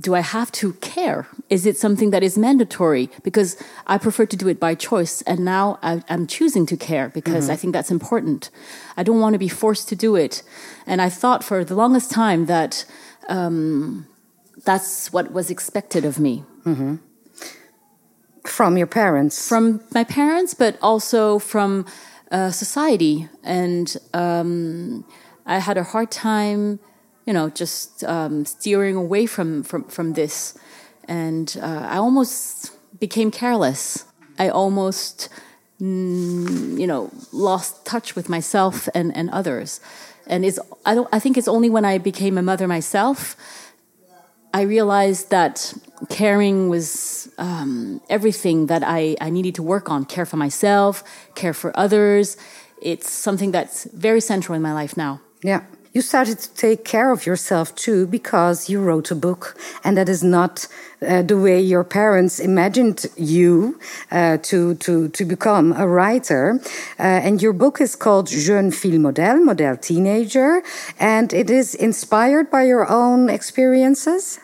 do 0.00 0.14
I 0.14 0.20
have 0.20 0.50
to 0.52 0.72
care? 0.74 1.26
Is 1.50 1.66
it 1.66 1.76
something 1.76 2.10
that 2.10 2.22
is 2.22 2.38
mandatory? 2.38 3.10
Because 3.22 3.62
I 3.86 3.98
prefer 3.98 4.24
to 4.26 4.36
do 4.36 4.48
it 4.48 4.58
by 4.58 4.74
choice, 4.74 5.20
and 5.22 5.40
now 5.44 5.78
I, 5.82 6.02
am 6.08 6.26
choosing 6.26 6.64
to 6.66 6.76
care 6.76 7.10
because 7.10 7.44
mm-hmm. 7.44 7.52
I 7.52 7.56
think 7.56 7.72
that's 7.74 7.90
important. 7.90 8.50
I 8.96 9.02
don't 9.02 9.20
want 9.20 9.34
to 9.34 9.38
be 9.38 9.48
forced 9.48 9.88
to 9.90 9.96
do 9.96 10.16
it. 10.16 10.42
And 10.86 11.02
I 11.02 11.10
thought 11.10 11.44
for 11.44 11.64
the 11.64 11.74
longest 11.74 12.10
time 12.10 12.46
that 12.46 12.86
um, 13.28 14.06
that's 14.64 15.12
what 15.12 15.32
was 15.32 15.50
expected 15.50 16.04
of 16.04 16.18
me. 16.18 16.44
Mm-hmm. 16.64 16.96
From 18.46 18.76
your 18.76 18.86
parents? 18.86 19.48
From 19.48 19.82
my 19.92 20.04
parents, 20.04 20.54
but 20.54 20.78
also 20.82 21.38
from 21.38 21.86
uh, 22.30 22.50
society. 22.50 23.28
And 23.44 23.96
um, 24.14 25.04
I 25.46 25.58
had 25.58 25.76
a 25.76 25.84
hard 25.84 26.10
time 26.10 26.80
you 27.30 27.32
know, 27.32 27.48
just 27.48 28.02
um, 28.04 28.44
steering 28.44 28.96
away 28.96 29.24
from 29.24 29.62
from 29.62 29.84
from 29.84 30.14
this, 30.14 30.58
and 31.04 31.56
uh, 31.62 31.86
I 31.88 31.96
almost 31.96 32.72
became 32.98 33.30
careless. 33.30 34.04
I 34.38 34.48
almost, 34.48 35.28
mm, 35.80 36.76
you 36.76 36.86
know, 36.88 37.10
lost 37.32 37.84
touch 37.84 38.16
with 38.16 38.28
myself 38.28 38.88
and 38.94 39.14
and 39.14 39.30
others. 39.30 39.80
And 40.26 40.44
it's 40.44 40.58
I 40.84 40.94
don't 40.96 41.08
I 41.12 41.20
think 41.20 41.36
it's 41.36 41.48
only 41.48 41.70
when 41.70 41.84
I 41.84 41.98
became 41.98 42.38
a 42.38 42.42
mother 42.42 42.66
myself, 42.66 43.36
I 44.52 44.62
realized 44.62 45.30
that 45.30 45.72
caring 46.08 46.68
was 46.68 47.28
um, 47.38 48.00
everything 48.08 48.66
that 48.66 48.82
I, 48.84 49.16
I 49.20 49.30
needed 49.30 49.54
to 49.56 49.62
work 49.62 49.90
on. 49.90 50.04
Care 50.04 50.26
for 50.26 50.36
myself, 50.36 51.04
care 51.34 51.54
for 51.54 51.76
others. 51.78 52.36
It's 52.82 53.10
something 53.10 53.52
that's 53.52 53.84
very 53.92 54.20
central 54.20 54.56
in 54.56 54.62
my 54.62 54.72
life 54.72 54.96
now. 54.96 55.20
Yeah 55.42 55.62
you 55.92 56.00
started 56.00 56.38
to 56.38 56.54
take 56.54 56.84
care 56.84 57.10
of 57.10 57.26
yourself 57.26 57.74
too 57.74 58.06
because 58.06 58.68
you 58.70 58.80
wrote 58.80 59.10
a 59.10 59.14
book 59.14 59.56
and 59.82 59.96
that 59.96 60.08
is 60.08 60.22
not 60.22 60.68
uh, 61.02 61.22
the 61.22 61.36
way 61.36 61.60
your 61.60 61.82
parents 61.82 62.38
imagined 62.38 63.06
you 63.16 63.78
uh, 64.12 64.36
to, 64.38 64.74
to, 64.76 65.08
to 65.08 65.24
become 65.24 65.72
a 65.72 65.88
writer. 65.88 66.60
Uh, 66.98 67.02
and 67.02 67.42
your 67.42 67.52
book 67.52 67.80
is 67.80 67.96
called 67.96 68.28
Jeune 68.28 68.70
Fille 68.70 69.00
Modèle, 69.00 69.42
Model 69.42 69.76
Teenager, 69.76 70.62
and 70.98 71.32
it 71.32 71.50
is 71.50 71.74
inspired 71.74 72.50
by 72.50 72.64
your 72.64 72.88
own 72.88 73.28
experiences? 73.28 74.38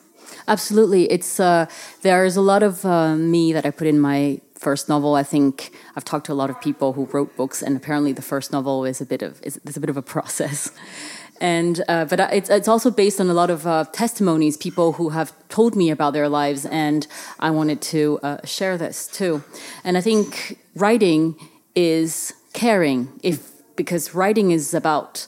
Absolutely. 0.49 1.11
It's, 1.13 1.39
uh, 1.39 1.67
there's 2.03 2.37
a 2.37 2.41
lot 2.41 2.63
of 2.63 2.85
uh, 2.85 3.17
me 3.17 3.53
that 3.53 3.67
I 3.67 3.71
put 3.71 3.87
in 3.87 4.01
my 4.01 4.41
first 4.55 4.89
novel. 4.89 5.15
I 5.15 5.23
think 5.23 5.73
I've 5.95 6.05
talked 6.05 6.27
to 6.27 6.33
a 6.33 6.35
lot 6.43 6.51
of 6.51 6.61
people 6.61 6.95
who 6.95 7.05
wrote 7.13 7.37
books, 7.37 7.63
and 7.63 7.77
apparently 7.77 8.13
the 8.13 8.23
first 8.23 8.53
novel 8.53 8.85
is 8.85 9.01
a 9.01 9.07
bit 9.07 9.23
of 9.23 9.41
is, 9.43 9.61
is 9.65 9.77
a 9.77 9.81
bit 9.81 9.91
of 9.91 9.97
a 9.97 10.03
process 10.03 10.71
and 11.41 11.83
uh, 11.89 12.05
but 12.05 12.21
it's 12.33 12.51
it's 12.51 12.69
also 12.69 12.91
based 12.91 13.21
on 13.21 13.29
a 13.29 13.35
lot 13.35 13.51
of 13.51 13.67
uh, 13.67 13.85
testimonies, 13.93 14.57
people 14.57 14.93
who 14.93 15.11
have 15.11 15.33
told 15.49 15.77
me 15.77 15.91
about 15.91 16.13
their 16.13 16.29
lives, 16.29 16.67
and 16.67 17.07
I 17.39 17.51
wanted 17.51 17.81
to 17.93 18.19
uh, 18.23 18.39
share 18.45 18.79
this 18.79 19.07
too. 19.07 19.43
And 19.85 19.97
I 19.97 20.01
think 20.01 20.59
writing 20.75 21.37
is 21.75 22.33
caring, 22.53 23.09
if 23.23 23.51
because 23.77 24.15
writing 24.15 24.51
is 24.51 24.75
about 24.75 25.27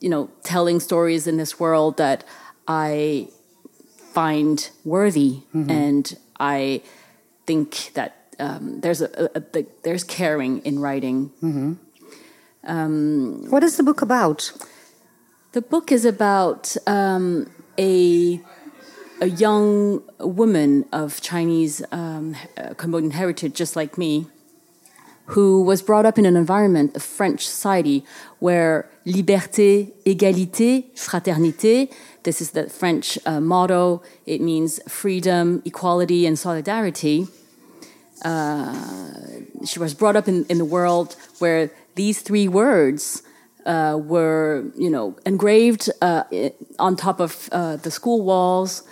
you 0.00 0.10
know 0.10 0.30
telling 0.42 0.80
stories 0.80 1.26
in 1.26 1.36
this 1.36 1.60
world 1.60 1.96
that 1.96 2.24
I 2.66 3.28
find 4.12 4.70
worthy, 4.84 5.42
mm-hmm. 5.54 5.70
and 5.70 6.16
I 6.38 6.82
think 7.46 7.92
that 7.94 8.34
um, 8.38 8.80
there's 8.80 9.00
a, 9.00 9.30
a, 9.34 9.42
a, 9.58 9.66
there's 9.82 10.04
caring 10.04 10.58
in 10.60 10.78
writing. 10.78 11.30
Mm-hmm. 11.42 11.72
Um, 12.66 13.50
what 13.50 13.62
is 13.62 13.76
the 13.76 13.82
book 13.82 14.02
about? 14.02 14.52
The 15.54 15.62
book 15.62 15.92
is 15.92 16.04
about 16.04 16.76
um, 16.84 17.48
a 17.78 18.40
a 19.20 19.26
young 19.26 20.02
woman 20.18 20.84
of 20.90 21.20
Chinese 21.20 21.80
um, 21.92 22.34
uh, 22.58 22.74
Cambodian 22.74 23.12
heritage, 23.12 23.54
just 23.54 23.76
like 23.76 23.96
me, 23.96 24.26
who 25.26 25.62
was 25.62 25.80
brought 25.80 26.06
up 26.06 26.18
in 26.18 26.26
an 26.26 26.36
environment, 26.36 26.96
of 26.96 27.04
French 27.04 27.46
society, 27.46 28.04
where 28.40 28.90
liberté, 29.06 29.92
égalité, 30.04 30.86
fraternité, 30.96 31.88
this 32.24 32.40
is 32.40 32.50
the 32.50 32.68
French 32.68 33.16
uh, 33.24 33.40
motto, 33.40 34.02
it 34.26 34.40
means 34.40 34.80
freedom, 34.88 35.62
equality, 35.64 36.26
and 36.26 36.36
solidarity. 36.36 37.28
Uh, 38.24 38.74
she 39.64 39.78
was 39.78 39.94
brought 39.94 40.16
up 40.16 40.26
in, 40.26 40.46
in 40.46 40.58
the 40.58 40.64
world 40.64 41.14
where 41.38 41.70
these 41.94 42.22
three 42.22 42.48
words 42.48 43.22
uh, 43.66 43.98
were 44.02 44.70
you 44.76 44.90
know 44.90 45.16
engraved 45.24 45.90
uh, 46.02 46.24
on 46.78 46.96
top 46.96 47.20
of 47.20 47.48
uh, 47.52 47.76
the 47.76 47.90
school 47.90 48.24
walls, 48.24 48.82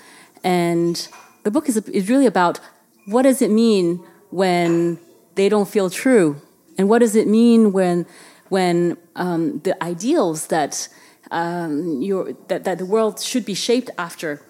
and 0.42 1.08
the 1.42 1.50
book 1.50 1.68
is 1.68 1.76
is 1.88 2.08
really 2.08 2.26
about 2.26 2.60
what 3.06 3.22
does 3.22 3.42
it 3.42 3.50
mean 3.50 4.04
when 4.30 4.98
they 5.34 5.48
don't 5.48 5.68
feel 5.68 5.90
true, 5.90 6.40
and 6.78 6.88
what 6.88 7.00
does 7.00 7.16
it 7.16 7.26
mean 7.28 7.72
when 7.72 8.06
when 8.48 8.96
um, 9.16 9.60
the 9.60 9.82
ideals 9.82 10.48
that 10.48 10.88
um, 11.30 12.00
that 12.48 12.64
that 12.64 12.78
the 12.78 12.86
world 12.86 13.20
should 13.20 13.44
be 13.44 13.54
shaped 13.54 13.90
after 13.98 14.40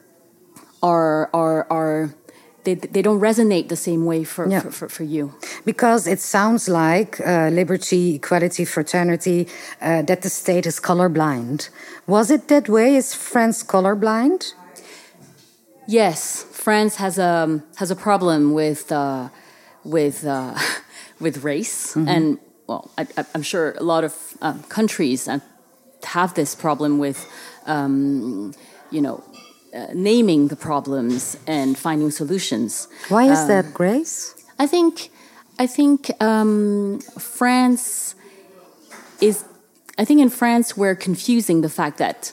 are 0.83 1.31
are 1.33 1.67
are 1.71 2.15
they, 2.65 2.75
they 2.75 3.03
don't 3.03 3.21
resonate 3.21 3.69
the 3.69 3.77
same 3.77 4.05
way 4.05 4.25
for, 4.25 4.49
yeah. 4.49 4.61
for, 4.61 4.71
for, 4.71 4.89
for, 4.89 5.03
you. 5.05 5.35
Because 5.65 6.07
it 6.07 6.21
sounds 6.21 6.69
like 6.69 7.21
uh, 7.21 7.49
liberty, 7.49 8.17
equality, 8.17 8.65
fraternity, 8.65 9.49
uh, 9.81 10.03
that 10.03 10.23
the 10.23 10.31
state 10.31 10.67
is 10.67 10.81
colorblind. 10.81 11.71
Was 12.07 12.31
it 12.31 12.49
that 12.49 12.69
way? 12.69 12.97
Is 12.97 13.15
France 13.15 13.65
colorblind? 13.65 14.55
Yes, 15.87 16.45
France 16.45 16.97
has 16.97 17.19
a 17.19 17.63
has 17.77 17.91
a 17.91 17.97
problem 17.97 18.53
with 18.53 18.93
uh, 18.93 19.29
with 19.85 20.25
uh, 20.25 20.55
with 21.21 21.43
race, 21.45 21.95
mm 21.95 22.05
-hmm. 22.05 22.17
and 22.17 22.39
well, 22.67 22.91
I, 22.97 23.07
am 23.35 23.43
sure 23.43 23.75
a 23.79 23.83
lot 23.83 24.05
of 24.05 24.13
um, 24.41 24.63
countries 24.69 25.29
have 26.05 26.35
this 26.35 26.55
problem 26.55 26.99
with, 26.99 27.27
um, 27.67 28.55
you 28.91 29.01
know, 29.01 29.23
uh, 29.75 29.87
naming 29.95 30.49
the 30.49 30.57
problems 30.57 31.37
and 31.47 31.79
finding 31.79 32.11
solutions. 32.11 32.89
Why 33.09 33.25
is 33.25 33.39
um, 33.41 33.49
that, 33.49 33.75
Grace? 33.75 34.35
I 34.59 34.67
think 34.67 35.11
I 35.59 35.67
think 35.67 36.11
um, 36.21 37.01
France 37.19 38.15
is. 39.21 39.45
I 39.99 40.05
think 40.05 40.21
in 40.21 40.31
France 40.31 40.77
we're 40.77 40.95
confusing 40.95 41.61
the 41.61 41.69
fact 41.69 41.99
that 41.99 42.33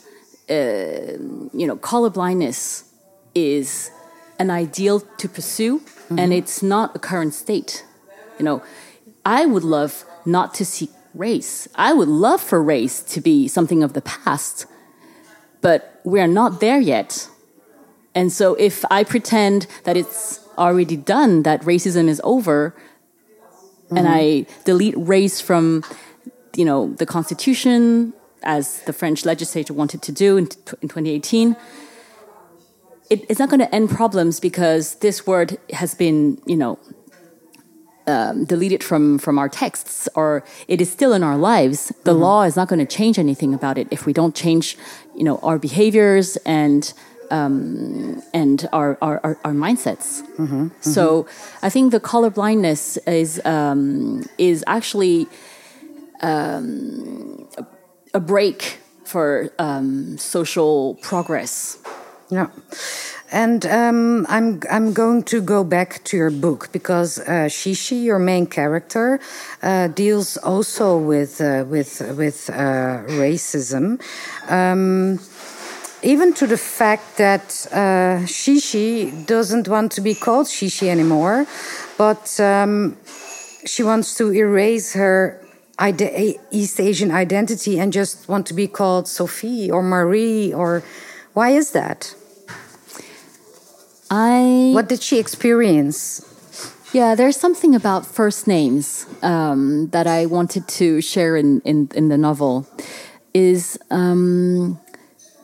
uh, 0.50 1.18
you 1.54 1.68
know 1.68 1.78
colorblindness 1.78 2.84
is 3.36 3.92
an 4.40 4.50
ideal 4.50 5.02
to 5.18 5.28
pursue, 5.28 5.74
mm 5.74 5.82
-hmm. 6.08 6.20
and 6.20 6.34
it's 6.34 6.62
not 6.62 6.96
a 6.96 7.00
current 7.00 7.34
state. 7.34 7.86
You 8.40 8.46
know, 8.46 8.62
I 9.26 9.46
would 9.46 9.64
love 9.64 9.94
not 10.24 10.58
to 10.58 10.66
see 10.66 10.90
race. 11.14 11.70
I 11.76 11.94
would 11.94 12.10
love 12.10 12.42
for 12.42 12.64
race 12.64 13.04
to 13.14 13.22
be 13.22 13.48
something 13.48 13.84
of 13.84 13.92
the 13.92 14.02
past 14.02 14.68
but 15.62 16.00
we're 16.04 16.28
not 16.28 16.60
there 16.60 16.80
yet. 16.80 17.30
And 18.16 18.32
so 18.32 18.56
if 18.56 18.84
I 18.90 19.04
pretend 19.04 19.68
that 19.84 19.96
it's 19.96 20.40
already 20.58 20.98
done, 20.98 21.44
that 21.44 21.62
racism 21.62 22.08
is 22.08 22.22
over, 22.24 22.76
mm-hmm. 23.86 23.98
and 23.98 24.08
I 24.08 24.46
delete 24.66 24.96
race 24.98 25.40
from, 25.42 25.84
you 26.56 26.66
know, 26.66 26.94
the 26.94 27.06
constitution, 27.06 28.14
as 28.44 28.82
the 28.84 28.94
French 28.94 29.26
legislature 29.26 29.74
wanted 29.74 30.02
to 30.04 30.12
do 30.12 30.38
in, 30.38 30.46
in 30.82 30.88
2018, 30.88 31.56
it, 33.10 33.26
it's 33.30 33.40
not 33.40 33.50
going 33.50 33.60
to 33.60 33.74
end 33.74 33.90
problems 33.90 34.40
because 34.40 34.96
this 34.96 35.26
word 35.26 35.58
has 35.74 35.96
been, 35.96 36.42
you 36.46 36.56
know, 36.56 36.80
um, 38.08 38.44
delete 38.46 38.72
it 38.72 38.84
from 38.84 39.20
from 39.20 39.38
our 39.38 39.48
texts 39.48 40.10
or 40.16 40.44
it 40.68 40.82
is 40.82 40.92
still 40.92 41.14
in 41.14 41.22
our 41.22 41.38
lives 41.38 41.94
the 42.06 42.14
law 42.14 42.42
is 42.42 42.56
not 42.56 42.68
going 42.68 42.80
to 42.80 42.86
change 42.98 43.20
anything 43.20 43.54
about 43.54 43.78
it 43.78 43.88
if 43.92 44.08
we 44.08 44.14
don't 44.14 44.34
change 44.34 44.78
you 45.20 45.26
know 45.26 45.38
our 45.44 45.60
behaviors 45.60 46.38
and 46.46 46.94
um, 47.32 48.24
and 48.34 48.68
our, 48.74 48.98
our, 49.02 49.20
our, 49.24 49.38
our 49.46 49.54
mindsets. 49.54 50.24
So 50.82 51.28
I 51.62 51.70
think 51.70 51.92
the 51.92 52.00
color 52.00 52.32
blindness 52.32 52.98
is 53.06 53.40
um, 53.46 54.24
is 54.38 54.64
actually 54.66 55.28
um, 56.22 57.48
a, 57.58 57.66
a 58.16 58.20
break 58.20 58.80
for 59.06 59.52
um, 59.60 60.18
social 60.18 60.96
progress. 61.02 61.78
Yeah. 62.32 62.48
And 63.32 63.64
um, 63.68 64.26
I'm 64.28 64.60
I'm 64.72 64.92
going 64.92 65.22
to 65.24 65.40
go 65.40 65.64
back 65.64 66.04
to 66.06 66.18
your 66.18 66.32
book 66.32 66.70
because 66.72 67.20
uh, 67.20 67.48
Shishi, 67.48 68.04
your 68.04 68.18
main 68.18 68.48
character, 68.48 69.20
uh, 69.62 69.88
deals 69.88 70.38
also 70.38 70.98
with 70.98 71.40
uh, 71.40 71.64
with 71.68 72.02
with 72.18 72.50
uh, 72.50 73.04
racism, 73.22 74.02
um, 74.50 75.20
even 76.02 76.34
to 76.34 76.48
the 76.48 76.58
fact 76.58 77.18
that 77.18 77.68
uh, 77.72 78.26
Shishi 78.26 79.28
doesn't 79.28 79.68
want 79.68 79.92
to 79.92 80.02
be 80.02 80.16
called 80.16 80.48
Shishi 80.48 80.88
anymore, 80.88 81.46
but 82.00 82.40
um, 82.40 82.98
she 83.64 83.84
wants 83.84 84.18
to 84.18 84.34
erase 84.34 84.94
her 84.94 85.40
East 86.52 86.80
Asian 86.80 87.12
identity 87.12 87.80
and 87.80 87.94
just 87.94 88.28
want 88.28 88.48
to 88.48 88.56
be 88.56 88.68
called 88.68 89.08
Sophie 89.08 89.70
or 89.70 89.84
Marie 89.84 90.52
or 90.52 90.84
why 91.34 91.52
is 91.52 91.72
that? 91.72 92.16
I 94.10 94.72
What 94.74 94.90
did 94.90 95.02
she 95.02 95.20
experience? 95.20 96.26
Yeah, 96.92 97.14
there's 97.14 97.38
something 97.38 97.76
about 97.76 98.06
first 98.06 98.48
names 98.48 99.06
um, 99.22 99.90
that 99.90 100.08
I 100.08 100.26
wanted 100.26 100.68
to 100.80 101.02
share 101.02 101.38
in, 101.38 101.62
in, 101.62 101.90
in 101.94 102.10
the 102.10 102.18
novel. 102.18 102.68
Is 103.32 103.78
um, 103.92 104.80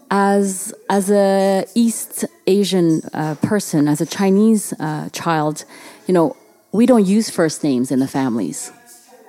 as 0.10 0.74
as 0.90 1.12
a 1.12 1.66
East 1.76 2.26
Asian 2.48 3.02
uh, 3.14 3.36
person, 3.36 3.88
as 3.88 4.02
a 4.02 4.08
Chinese 4.08 4.74
uh, 4.80 5.10
child, 5.10 5.66
you 6.08 6.14
know, 6.14 6.36
we 6.72 6.88
don't 6.88 7.06
use 7.06 7.30
first 7.30 7.64
names 7.64 7.92
in 7.92 8.00
the 8.00 8.08
families. 8.08 8.72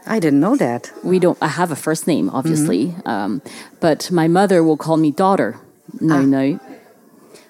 I 0.07 0.21
didn't 0.21 0.41
know 0.41 0.57
that. 0.57 0.91
We 1.03 1.19
don't. 1.19 1.37
I 1.43 1.49
have 1.49 1.71
a 1.71 1.77
first 1.77 2.07
name, 2.07 2.31
obviously, 2.31 2.95
um, 3.05 3.43
but 3.81 4.11
my 4.11 4.29
mother 4.29 4.63
will 4.63 4.77
call 4.79 4.97
me 4.97 5.11
daughter. 5.11 5.59
No, 6.01 6.23
no 6.23 6.59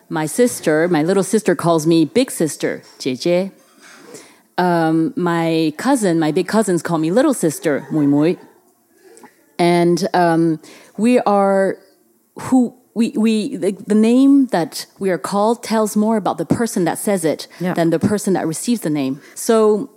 my 0.08 0.26
sister, 0.26 0.88
my 0.88 1.02
little 1.02 1.22
sister, 1.22 1.54
calls 1.54 1.86
me 1.86 2.04
big 2.04 2.30
sister, 2.30 2.82
JJ. 2.98 3.52
Um, 4.58 5.12
my 5.16 5.74
cousin, 5.76 6.18
my 6.18 6.32
big 6.32 6.48
cousins, 6.48 6.82
call 6.82 6.98
me 6.98 7.10
little 7.10 7.34
sister, 7.34 7.86
Mui 7.90 8.08
Mui. 8.08 8.38
And 9.58 10.06
um, 10.14 10.60
we 10.96 11.18
are 11.20 11.78
who 12.38 12.76
we, 12.94 13.10
we 13.10 13.56
the, 13.56 13.72
the, 13.72 13.94
name 13.94 14.46
that 14.46 14.86
we 14.98 15.10
are 15.10 15.18
called 15.18 15.62
tells 15.62 15.96
more 15.96 16.16
about 16.16 16.38
the 16.38 16.46
person 16.46 16.84
that 16.84 16.96
says 16.98 17.26
it 17.26 17.46
yeah. 17.60 17.74
than 17.74 17.90
the 17.90 17.98
person 17.98 18.32
that 18.32 18.46
receives 18.46 18.80
the 18.80 18.90
name. 18.90 19.20
So 19.34 19.90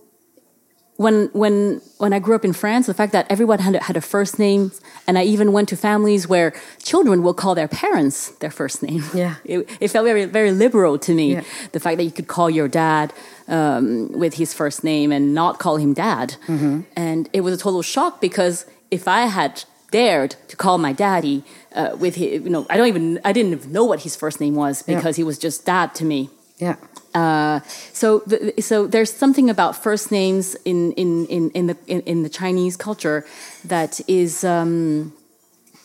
when 1.03 1.29
when 1.33 1.81
when 1.97 2.11
I 2.17 2.19
grew 2.19 2.35
up 2.35 2.43
in 2.43 2.53
France, 2.53 2.85
the 2.87 2.93
fact 2.93 3.11
that 3.13 3.25
everyone 3.29 3.59
had 3.59 3.75
a, 3.75 3.79
had 3.89 3.95
a 3.97 4.01
first 4.01 4.37
name, 4.37 4.71
and 5.07 5.17
I 5.17 5.23
even 5.33 5.47
went 5.53 5.69
to 5.69 5.77
families 5.77 6.27
where 6.33 6.51
children 6.91 7.23
will 7.23 7.33
call 7.43 7.55
their 7.55 7.69
parents 7.69 8.31
their 8.41 8.51
first 8.51 8.83
name. 8.83 9.03
Yeah. 9.13 9.35
it, 9.53 9.59
it 9.79 9.87
felt 9.93 10.05
very 10.05 10.25
very 10.25 10.51
liberal 10.51 10.97
to 10.99 11.11
me. 11.13 11.27
Yeah. 11.33 11.43
The 11.71 11.79
fact 11.79 11.95
that 11.97 12.03
you 12.09 12.11
could 12.11 12.27
call 12.27 12.49
your 12.49 12.67
dad 12.67 13.13
um, 13.47 14.11
with 14.23 14.33
his 14.41 14.53
first 14.53 14.83
name 14.83 15.11
and 15.15 15.33
not 15.33 15.53
call 15.63 15.77
him 15.77 15.93
dad, 15.93 16.35
Mm-hmm. 16.47 16.81
and 17.07 17.29
it 17.31 17.41
was 17.41 17.53
a 17.53 17.57
total 17.65 17.81
shock 17.81 18.19
because 18.21 18.65
if 18.91 19.07
I 19.07 19.21
had 19.27 19.63
dared 19.91 20.35
to 20.49 20.55
call 20.55 20.77
my 20.77 20.93
daddy 20.93 21.43
uh, 21.79 21.95
with 22.03 22.15
his, 22.15 22.43
you 22.43 22.49
know, 22.49 22.65
I 22.69 22.75
don't 22.77 22.87
even 22.93 23.19
I 23.23 23.31
didn't 23.31 23.53
even 23.53 23.71
know 23.71 23.85
what 23.91 23.99
his 24.07 24.15
first 24.17 24.39
name 24.41 24.55
was 24.55 24.83
Yeah. 24.85 24.95
because 24.95 25.15
he 25.15 25.23
was 25.23 25.37
just 25.45 25.65
dad 25.65 25.95
to 25.99 26.03
me. 26.05 26.29
Yeah. 26.59 26.75
Uh, 27.15 27.61
so, 27.93 28.19
the, 28.27 28.53
so 28.61 28.85
there's 28.87 29.11
something 29.11 29.49
about 29.49 29.75
first 29.83 30.11
names 30.11 30.55
in 30.65 30.91
in 30.93 31.25
in, 31.27 31.49
in 31.51 31.67
the 31.67 31.75
in, 31.87 32.01
in 32.01 32.23
the 32.23 32.29
Chinese 32.29 32.77
culture 32.77 33.25
that 33.67 33.99
is 34.07 34.43
um, 34.43 35.11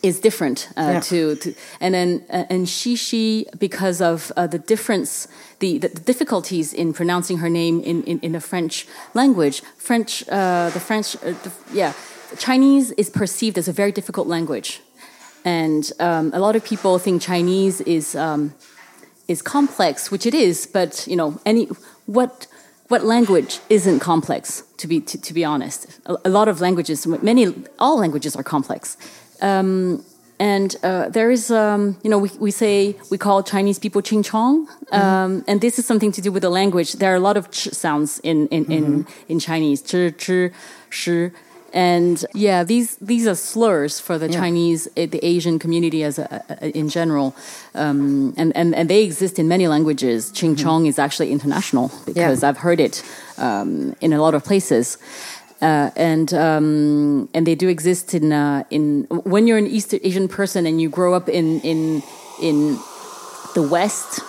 is 0.03 0.19
different 0.19 0.69
uh, 0.77 0.81
Yeah. 0.81 0.99
to, 1.01 1.35
to 1.35 1.53
and 1.79 1.93
then 1.93 2.21
uh, 2.29 2.45
and 2.53 2.67
Shishi 2.67 3.45
because 3.59 4.01
of 4.01 4.31
uh, 4.37 4.47
the 4.47 4.59
difference 4.59 5.27
the, 5.59 5.79
the 5.79 5.89
difficulties 5.89 6.73
in 6.73 6.93
pronouncing 6.93 7.39
her 7.39 7.49
name 7.49 7.81
in 7.81 8.03
in, 8.03 8.19
in 8.19 8.31
the 8.33 8.41
French 8.41 8.85
language 9.13 9.63
French 9.77 10.23
uh, 10.29 10.69
the 10.73 10.79
French 10.79 11.15
uh, 11.15 11.33
the, 11.43 11.51
yeah 11.73 11.93
Chinese 12.37 12.91
is 12.97 13.09
perceived 13.09 13.57
as 13.57 13.67
a 13.67 13.73
very 13.73 13.91
difficult 13.91 14.27
language 14.27 14.81
and 15.43 15.91
um, 15.99 16.31
a 16.33 16.39
lot 16.39 16.55
of 16.55 16.63
people 16.63 16.99
think 16.99 17.21
Chinese 17.21 17.81
is 17.81 18.15
um, 18.15 18.53
is 19.27 19.41
complex, 19.41 20.11
which 20.11 20.25
it 20.25 20.33
is. 20.33 20.67
But 20.67 21.05
you 21.07 21.15
know, 21.15 21.39
any 21.45 21.65
what 22.05 22.47
what 22.87 23.03
language 23.03 23.59
isn't 23.69 23.99
complex? 23.99 24.63
To 24.77 24.87
be 24.87 25.01
to, 25.01 25.19
to 25.19 25.33
be 25.33 25.43
honest, 25.43 25.99
a, 26.05 26.15
a 26.25 26.29
lot 26.29 26.47
of 26.47 26.61
languages, 26.61 27.07
many 27.07 27.53
all 27.79 27.97
languages 27.97 28.35
are 28.35 28.43
complex. 28.43 28.97
Um, 29.41 30.03
and 30.37 30.75
uh, 30.83 31.07
there 31.09 31.31
is, 31.31 31.49
um, 31.49 31.97
you 32.03 32.09
know, 32.09 32.17
we, 32.17 32.29
we 32.39 32.51
say 32.51 32.97
we 33.09 33.17
call 33.17 33.41
Chinese 33.41 33.79
people 33.79 34.01
ching 34.01 34.21
chong, 34.21 34.67
um, 34.91 35.45
and 35.47 35.61
this 35.61 35.79
is 35.79 35.85
something 35.85 36.11
to 36.11 36.21
do 36.21 36.31
with 36.31 36.41
the 36.41 36.49
language. 36.49 36.93
There 36.93 37.13
are 37.13 37.15
a 37.15 37.21
lot 37.21 37.37
of 37.37 37.51
ch 37.51 37.69
sounds 37.71 38.19
in 38.19 38.47
in, 38.49 38.65
in, 38.69 39.07
in 39.29 39.39
Chinese, 39.39 39.81
zhi, 39.81 40.11
zhi, 40.11 40.51
shi, 40.89 41.31
and 41.75 42.25
yeah, 42.33 42.63
these 42.63 42.95
these 43.01 43.27
are 43.27 43.35
slurs 43.35 43.99
for 43.99 44.17
the 44.17 44.29
Chinese, 44.29 44.87
uh, 44.95 45.07
the 45.07 45.19
Asian 45.23 45.59
community 45.59 46.03
as 46.03 46.17
a, 46.17 46.41
in 46.75 46.87
general, 46.87 47.35
um, 47.75 48.33
and, 48.37 48.55
and 48.55 48.73
and 48.73 48.89
they 48.89 49.03
exist 49.03 49.37
in 49.39 49.49
many 49.49 49.67
languages. 49.67 50.31
Ching 50.31 50.55
chong 50.55 50.85
is 50.85 50.97
actually 50.97 51.33
international 51.33 51.91
because 52.05 52.43
I've 52.43 52.59
heard 52.59 52.79
it 52.79 53.03
um, 53.37 53.93
in 53.99 54.13
a 54.13 54.21
lot 54.21 54.33
of 54.33 54.43
places. 54.43 54.97
Uh, 55.61 55.89
and 55.95 56.33
um, 56.33 57.29
and 57.33 57.45
they 57.45 57.55
do 57.55 57.67
exist 57.67 58.13
in 58.13 58.31
uh, 58.31 58.63
in 58.69 59.03
when 59.09 59.45
you're 59.45 59.57
an 59.57 59.67
East 59.67 59.93
Asian 59.93 60.27
person 60.27 60.65
and 60.65 60.79
you 60.79 60.89
grow 60.89 61.13
up 61.13 61.27
in 61.27 61.59
in 61.61 62.01
in 62.41 62.79
the 63.53 63.67
West, 63.69 64.21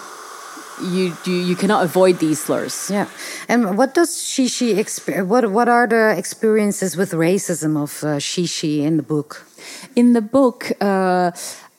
you 0.82 1.16
you, 1.24 1.34
you 1.34 1.56
cannot 1.56 1.84
avoid 1.84 2.18
these 2.18 2.40
slurs. 2.44 2.90
Yeah. 2.90 3.06
And 3.48 3.76
what 3.78 3.94
does 3.94 4.10
Shishi 4.10 4.74
exp- 4.76 5.26
what 5.26 5.50
what 5.50 5.68
are 5.68 5.86
the 5.86 6.14
experiences 6.16 6.96
with 6.96 7.12
racism 7.12 7.76
of 7.76 8.02
uh, 8.04 8.18
Shishi 8.18 8.80
in 8.80 8.96
the 8.96 9.02
book? 9.02 9.46
In 9.94 10.12
the 10.12 10.20
book, 10.20 10.72
uh, 10.80 11.30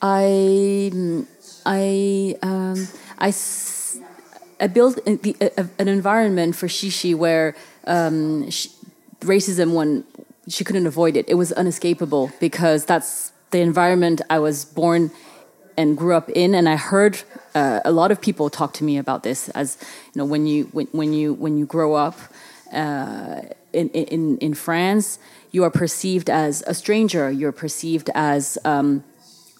I 0.02 0.90
I 1.66 2.36
um, 2.42 2.88
I, 3.18 3.28
s- 3.28 3.98
I 4.60 4.66
built 4.66 4.98
a- 5.06 5.60
a, 5.60 5.68
an 5.78 5.88
environment 5.88 6.56
for 6.56 6.66
Shishi 6.68 7.14
where 7.14 7.54
um, 7.86 8.50
sh 8.50 8.68
racism 9.20 9.74
when 9.74 10.04
she 10.48 10.64
couldn't 10.64 10.86
avoid 10.86 11.16
it. 11.16 11.28
It 11.28 11.34
was 11.34 11.52
unescapable 11.52 12.30
because 12.40 12.84
that's 12.84 13.32
the 13.50 13.60
environment 13.60 14.20
I 14.30 14.38
was 14.38 14.64
born 14.64 15.10
and 15.78 15.96
grew 15.96 16.14
up 16.14 16.28
in, 16.30 16.54
and 16.54 16.68
I 16.68 16.76
heard 16.76 17.22
uh, 17.54 17.80
a 17.84 17.92
lot 17.92 18.10
of 18.10 18.20
people 18.20 18.50
talk 18.50 18.72
to 18.74 18.84
me 18.84 18.98
about 18.98 19.22
this. 19.22 19.48
As 19.50 19.78
you 20.12 20.18
know, 20.18 20.24
when 20.24 20.44
you 20.46 20.64
when, 20.72 20.88
when 20.90 21.12
you 21.12 21.32
when 21.34 21.56
you 21.56 21.66
grow 21.66 21.94
up 21.94 22.18
uh, 22.72 23.42
in, 23.72 23.88
in 23.90 24.38
in 24.38 24.54
France, 24.54 25.18
you 25.52 25.62
are 25.64 25.70
perceived 25.70 26.28
as 26.28 26.62
a 26.66 26.74
stranger. 26.74 27.30
You're 27.30 27.52
perceived 27.52 28.10
as 28.14 28.58
um, 28.64 29.04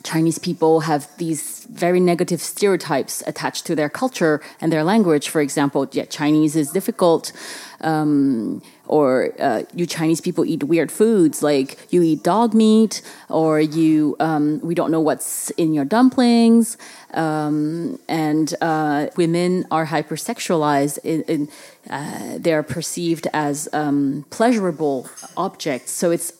Chinese 0.03 0.39
people 0.39 0.81
have 0.81 1.07
these 1.19 1.67
very 1.71 2.01
negative 2.01 2.41
stereotypes 2.41 3.23
attached 3.27 3.65
to 3.67 3.75
their 3.77 3.89
culture 3.89 4.41
and 4.61 4.73
their 4.73 4.85
language. 4.85 5.29
For 5.29 5.41
example, 5.41 5.87
yeah, 5.93 6.07
Chinese 6.07 6.57
is 6.57 6.73
difficult, 6.73 7.33
um, 7.81 8.61
or 8.89 9.33
uh, 9.39 9.63
you 9.75 9.87
Chinese 9.87 10.21
people 10.21 10.45
eat 10.45 10.65
weird 10.65 10.91
foods, 10.91 11.43
like 11.43 11.79
you 11.91 12.03
eat 12.03 12.23
dog 12.25 12.55
meat, 12.55 13.03
or 13.29 13.61
you 13.61 14.17
um, 14.19 14.61
we 14.61 14.75
don't 14.75 14.91
know 14.91 15.01
what's 15.01 15.51
in 15.51 15.73
your 15.73 15.85
dumplings, 15.85 16.77
um, 17.15 17.99
and 18.09 18.55
uh, 18.61 19.07
women 19.17 19.67
are 19.71 19.87
hypersexualized. 19.87 20.99
In, 21.05 21.23
in, 21.23 21.49
uh, 21.91 22.39
they 22.39 22.53
are 22.53 22.63
perceived 22.63 23.27
as 23.33 23.69
um, 23.73 24.25
pleasurable 24.31 25.09
objects. 25.37 25.93
So 25.93 26.11
it's 26.11 26.33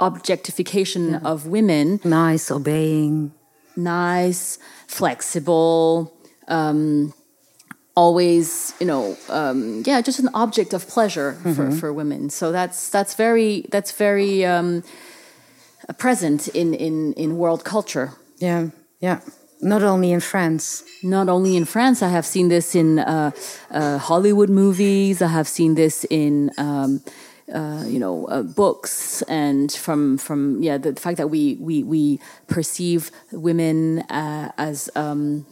objectification 0.00 1.14
of 1.24 1.46
women 1.46 2.00
Nice, 2.04 2.50
obeying. 2.50 3.32
nice, 3.76 4.58
flexible, 4.86 6.12
um, 6.48 7.12
always, 7.94 8.74
you 8.80 8.86
know, 8.86 9.16
um, 9.28 9.82
yeah, 9.86 10.00
just 10.00 10.18
an 10.18 10.28
object 10.34 10.72
of 10.74 10.88
pleasure 10.88 11.34
for, 11.54 11.70
for 11.70 11.92
women. 11.92 12.30
So 12.30 12.52
that's 12.52 12.90
that's 12.90 13.14
very 13.14 13.66
that's 13.70 13.92
very 13.92 14.44
um, 14.44 14.82
present 15.98 16.48
in, 16.48 16.74
in 16.74 17.12
in 17.14 17.36
world 17.36 17.64
culture. 17.64 18.12
Yeah. 18.38 18.70
Yeah. 19.00 19.20
Not 19.60 19.82
only 19.82 20.12
in 20.12 20.20
France. 20.20 20.84
Not 21.02 21.28
only 21.28 21.56
in 21.56 21.64
France, 21.64 22.02
I 22.02 22.08
have 22.08 22.26
seen 22.26 22.48
this 22.48 22.74
in 22.74 22.98
uh, 22.98 23.30
uh, 23.70 23.98
Hollywood 23.98 24.50
movies. 24.50 25.22
I 25.22 25.28
have 25.28 25.48
seen 25.48 25.74
this 25.74 26.04
in 26.10 26.50
um, 26.58 27.02
uh, 27.52 27.84
you 27.86 27.98
know 27.98 28.26
uh, 28.26 28.42
books 28.42 29.22
and 29.22 29.72
from 29.72 30.18
from 30.18 30.62
yeah 30.62 30.78
the, 30.78 30.92
the, 30.92 31.00
fact 31.00 31.18
that 31.18 31.28
we 31.28 31.56
we 31.60 31.82
we 31.82 32.20
perceive 32.46 33.10
women 33.32 34.00
uh, 34.10 34.50
as 34.56 34.90
um, 34.96 35.46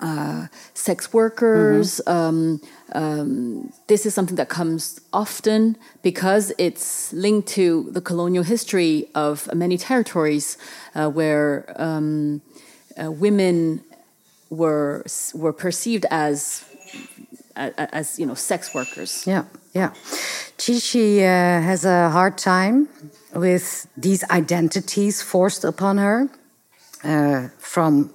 uh, 0.00 0.46
sex 0.74 1.12
workers. 1.12 2.00
Mm-hmm. 2.06 2.10
Um, 2.10 2.60
um, 2.92 3.72
this 3.86 4.06
is 4.06 4.14
something 4.14 4.36
that 4.36 4.48
comes 4.48 5.00
often 5.12 5.76
because 6.02 6.52
it's 6.58 7.12
linked 7.12 7.48
to 7.48 7.88
the 7.90 8.00
colonial 8.00 8.44
history 8.44 9.08
of 9.14 9.52
many 9.54 9.76
territories 9.76 10.56
uh, 10.94 11.08
where 11.08 11.72
um, 11.76 12.40
uh, 13.02 13.10
women 13.10 13.82
were 14.50 15.04
were 15.34 15.52
perceived 15.52 16.06
as 16.10 16.64
as 17.56 18.18
you 18.18 18.26
know 18.26 18.34
sex 18.34 18.74
workers. 18.74 19.26
Yeah, 19.26 19.44
yeah. 19.74 19.92
Chi 20.58 20.78
uh, 21.18 21.60
has 21.62 21.84
a 21.84 22.10
hard 22.10 22.38
time 22.38 22.88
with 23.34 23.86
these 23.96 24.24
identities 24.30 25.22
forced 25.22 25.64
upon 25.64 25.98
her 25.98 26.28
uh, 27.04 27.48
from 27.58 28.10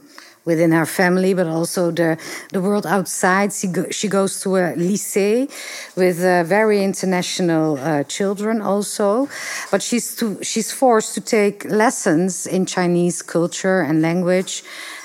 within 0.45 0.71
her 0.71 0.85
family, 0.85 1.33
but 1.33 1.47
also 1.47 1.91
the, 1.91 2.17
the 2.51 2.61
world 2.61 2.85
outside. 2.85 3.53
She, 3.53 3.67
go, 3.67 3.89
she 3.91 4.07
goes 4.07 4.41
to 4.41 4.55
a 4.55 4.73
lycée 4.73 5.49
with 5.95 6.23
uh, 6.23 6.43
very 6.43 6.83
international 6.83 7.77
uh, 7.77 8.03
children 8.03 8.61
also, 8.61 9.29
but 9.71 9.81
she's, 9.81 10.15
to, 10.17 10.43
she's 10.43 10.71
forced 10.71 11.13
to 11.15 11.21
take 11.21 11.65
lessons 11.65 12.45
in 12.45 12.65
Chinese 12.65 13.21
culture 13.21 13.81
and 13.81 14.01
language, 14.01 14.63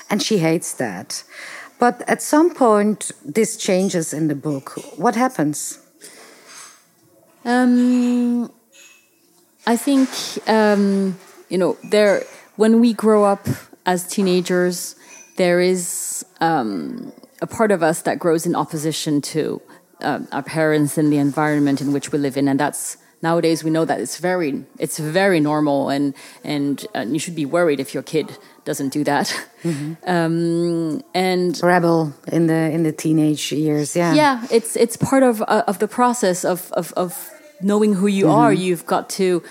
and 0.09 0.21
she 0.21 0.39
hates 0.39 0.73
that. 0.73 1.23
But 1.79 2.03
at 2.09 2.21
some 2.21 2.53
point, 2.53 3.11
this 3.23 3.55
changes 3.55 4.13
in 4.13 4.27
the 4.27 4.35
book. 4.35 4.77
What 4.97 5.15
happens? 5.15 5.79
Um, 7.45 8.51
I 9.65 9.77
think, 9.77 10.09
um, 10.47 11.17
you 11.47 11.57
know, 11.57 11.77
there, 11.89 12.23
when 12.57 12.81
we 12.81 12.91
grow 12.91 13.23
up 13.23 13.47
as 13.85 14.05
teenagers, 14.05 14.95
there 15.39 15.61
is 15.61 16.25
um, 16.41 17.13
a 17.41 17.47
part 17.47 17.71
of 17.71 17.81
us 17.81 18.01
that 18.01 18.19
grows 18.19 18.45
in 18.45 18.55
opposition 18.55 19.21
to 19.21 19.61
uh, 20.01 20.19
our 20.33 20.43
parents 20.43 20.97
and 20.97 21.11
the 21.11 21.17
environment 21.17 21.79
in 21.81 21.93
which 21.93 22.11
we 22.11 22.19
live 22.19 22.35
in, 22.37 22.47
and 22.49 22.59
that's 22.59 22.97
nowadays 23.21 23.63
we 23.63 23.71
know 23.71 23.85
that 23.85 23.99
it's 24.01 24.17
very 24.17 24.65
it's 24.77 24.99
very 24.99 25.39
normal, 25.39 25.89
and 25.89 26.13
and 26.43 26.85
uh, 26.93 27.05
you 27.07 27.19
should 27.19 27.35
be 27.35 27.45
worried 27.45 27.79
if 27.79 27.93
your 27.93 28.03
kid 28.03 28.37
doesn't 28.65 28.91
do 28.93 29.03
that. 29.05 29.27
Mm-hmm. 29.63 29.93
Um, 30.07 31.03
and 31.13 31.59
rebel 31.63 32.13
in 32.31 32.47
the 32.47 32.71
in 32.75 32.83
the 32.83 32.91
teenage 32.91 33.51
years, 33.51 33.95
yeah, 33.95 34.13
yeah, 34.13 34.47
it's 34.51 34.75
it's 34.75 34.97
part 34.97 35.23
of 35.23 35.41
uh, 35.41 35.63
of 35.67 35.79
the 35.79 35.87
process 35.87 36.45
of 36.45 36.71
of, 36.73 36.93
of 36.93 37.29
knowing 37.61 37.93
who 37.93 38.07
you 38.07 38.25
mm-hmm. 38.25 38.39
are. 38.39 38.53
You've 38.53 38.85
got 38.85 39.09
to 39.19 39.41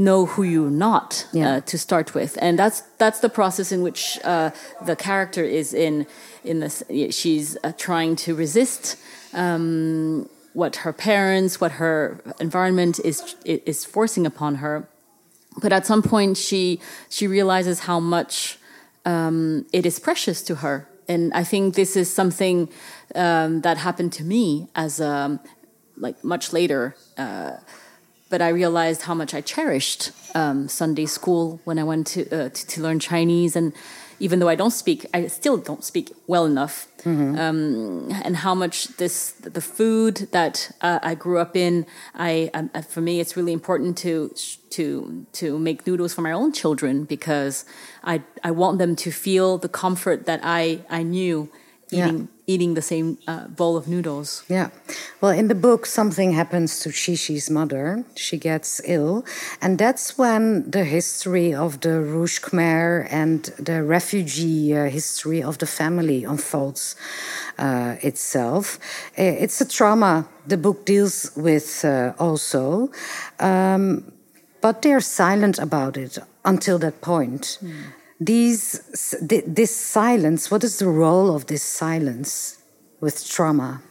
know 0.00 0.24
who 0.24 0.42
you're 0.42 0.70
not 0.70 1.26
yeah. 1.32 1.56
uh, 1.56 1.60
to 1.60 1.76
start 1.76 2.14
with, 2.14 2.38
and 2.40 2.58
that's 2.58 2.80
that's 2.98 3.20
the 3.20 3.28
process 3.28 3.70
in 3.70 3.82
which 3.82 4.18
uh, 4.24 4.50
the 4.86 4.96
character 4.96 5.44
is 5.44 5.74
in. 5.74 6.06
In 6.42 6.60
this, 6.60 6.82
she's 7.10 7.58
uh, 7.62 7.72
trying 7.76 8.16
to 8.16 8.34
resist 8.34 8.96
um, 9.34 10.26
what 10.54 10.76
her 10.76 10.92
parents, 10.92 11.60
what 11.60 11.72
her 11.72 12.20
environment 12.40 12.98
is 13.04 13.36
is 13.44 13.84
forcing 13.84 14.26
upon 14.26 14.56
her. 14.56 14.88
But 15.60 15.72
at 15.72 15.86
some 15.86 16.02
point, 16.02 16.38
she 16.38 16.80
she 17.10 17.26
realizes 17.26 17.80
how 17.80 18.00
much 18.00 18.58
um, 19.04 19.66
it 19.72 19.84
is 19.84 19.98
precious 19.98 20.42
to 20.42 20.54
her, 20.56 20.88
and 21.08 21.32
I 21.34 21.44
think 21.44 21.74
this 21.74 21.94
is 21.94 22.12
something 22.12 22.68
um, 23.14 23.60
that 23.60 23.76
happened 23.76 24.12
to 24.14 24.24
me 24.24 24.68
as 24.74 25.00
a 25.00 25.40
like 25.96 26.24
much 26.24 26.52
later. 26.52 26.96
Uh, 27.18 27.56
but 28.30 28.40
I 28.40 28.48
realized 28.48 29.02
how 29.02 29.14
much 29.14 29.34
I 29.34 29.40
cherished 29.40 30.12
um, 30.34 30.68
Sunday 30.68 31.06
school 31.06 31.60
when 31.64 31.78
I 31.78 31.84
went 31.84 32.06
to, 32.08 32.22
uh, 32.30 32.48
to, 32.48 32.66
to 32.66 32.80
learn 32.80 33.00
Chinese, 33.00 33.56
and 33.56 33.72
even 34.20 34.38
though 34.38 34.48
I 34.48 34.54
don't 34.54 34.70
speak, 34.70 35.04
I 35.12 35.26
still 35.26 35.56
don't 35.56 35.82
speak 35.82 36.12
well 36.26 36.46
enough, 36.46 36.86
mm-hmm. 36.98 37.38
um, 37.38 38.10
and 38.24 38.36
how 38.36 38.54
much 38.54 38.88
this 38.98 39.32
the 39.32 39.60
food 39.60 40.28
that 40.30 40.70
uh, 40.80 41.00
I 41.02 41.14
grew 41.14 41.38
up 41.38 41.56
in. 41.56 41.86
I, 42.14 42.50
I, 42.54 42.82
for 42.82 43.00
me, 43.00 43.18
it's 43.18 43.36
really 43.36 43.52
important 43.52 43.98
to 43.98 44.32
to 44.70 45.26
to 45.32 45.58
make 45.58 45.86
noodles 45.86 46.14
for 46.14 46.22
my 46.22 46.32
own 46.32 46.52
children 46.52 47.04
because 47.04 47.64
I 48.04 48.22
I 48.44 48.52
want 48.52 48.78
them 48.78 48.94
to 48.96 49.10
feel 49.10 49.58
the 49.58 49.68
comfort 49.68 50.26
that 50.26 50.40
I 50.44 50.80
I 50.88 51.02
knew 51.02 51.48
eating 51.90 52.18
yeah 52.18 52.39
eating 52.52 52.74
the 52.74 52.82
same 52.82 53.18
uh, 53.26 53.46
bowl 53.48 53.76
of 53.76 53.86
noodles. 53.86 54.42
Yeah. 54.48 54.68
Well, 55.20 55.32
in 55.40 55.48
the 55.48 55.54
book, 55.54 55.86
something 55.86 56.32
happens 56.32 56.80
to 56.80 56.88
Shishi's 56.90 57.48
mother. 57.50 58.04
She 58.16 58.36
gets 58.38 58.80
ill. 58.84 59.24
And 59.62 59.78
that's 59.78 60.18
when 60.18 60.70
the 60.70 60.84
history 60.84 61.54
of 61.54 61.80
the 61.80 62.00
Rouge 62.00 62.40
Khmer 62.40 63.06
and 63.10 63.44
the 63.58 63.82
refugee 63.82 64.76
uh, 64.76 64.90
history 64.90 65.42
of 65.42 65.58
the 65.58 65.66
family 65.66 66.24
unfolds 66.24 66.96
uh, 67.58 67.96
itself. 68.02 68.78
It's 69.16 69.60
a 69.60 69.68
trauma 69.68 70.26
the 70.46 70.56
book 70.56 70.84
deals 70.84 71.30
with 71.36 71.84
uh, 71.84 72.12
also. 72.18 72.90
Um, 73.38 74.12
but 74.60 74.82
they're 74.82 75.00
silent 75.00 75.58
about 75.58 75.96
it 75.96 76.18
until 76.44 76.78
that 76.78 77.00
point. 77.00 77.58
Mm 77.62 77.99
these 78.20 78.80
this 79.10 79.74
silence 79.74 80.50
what 80.50 80.62
is 80.62 80.78
the 80.78 80.88
role 80.88 81.34
of 81.34 81.46
this 81.46 81.62
silence 81.62 82.58
with 83.00 83.26
trauma? 83.28 83.82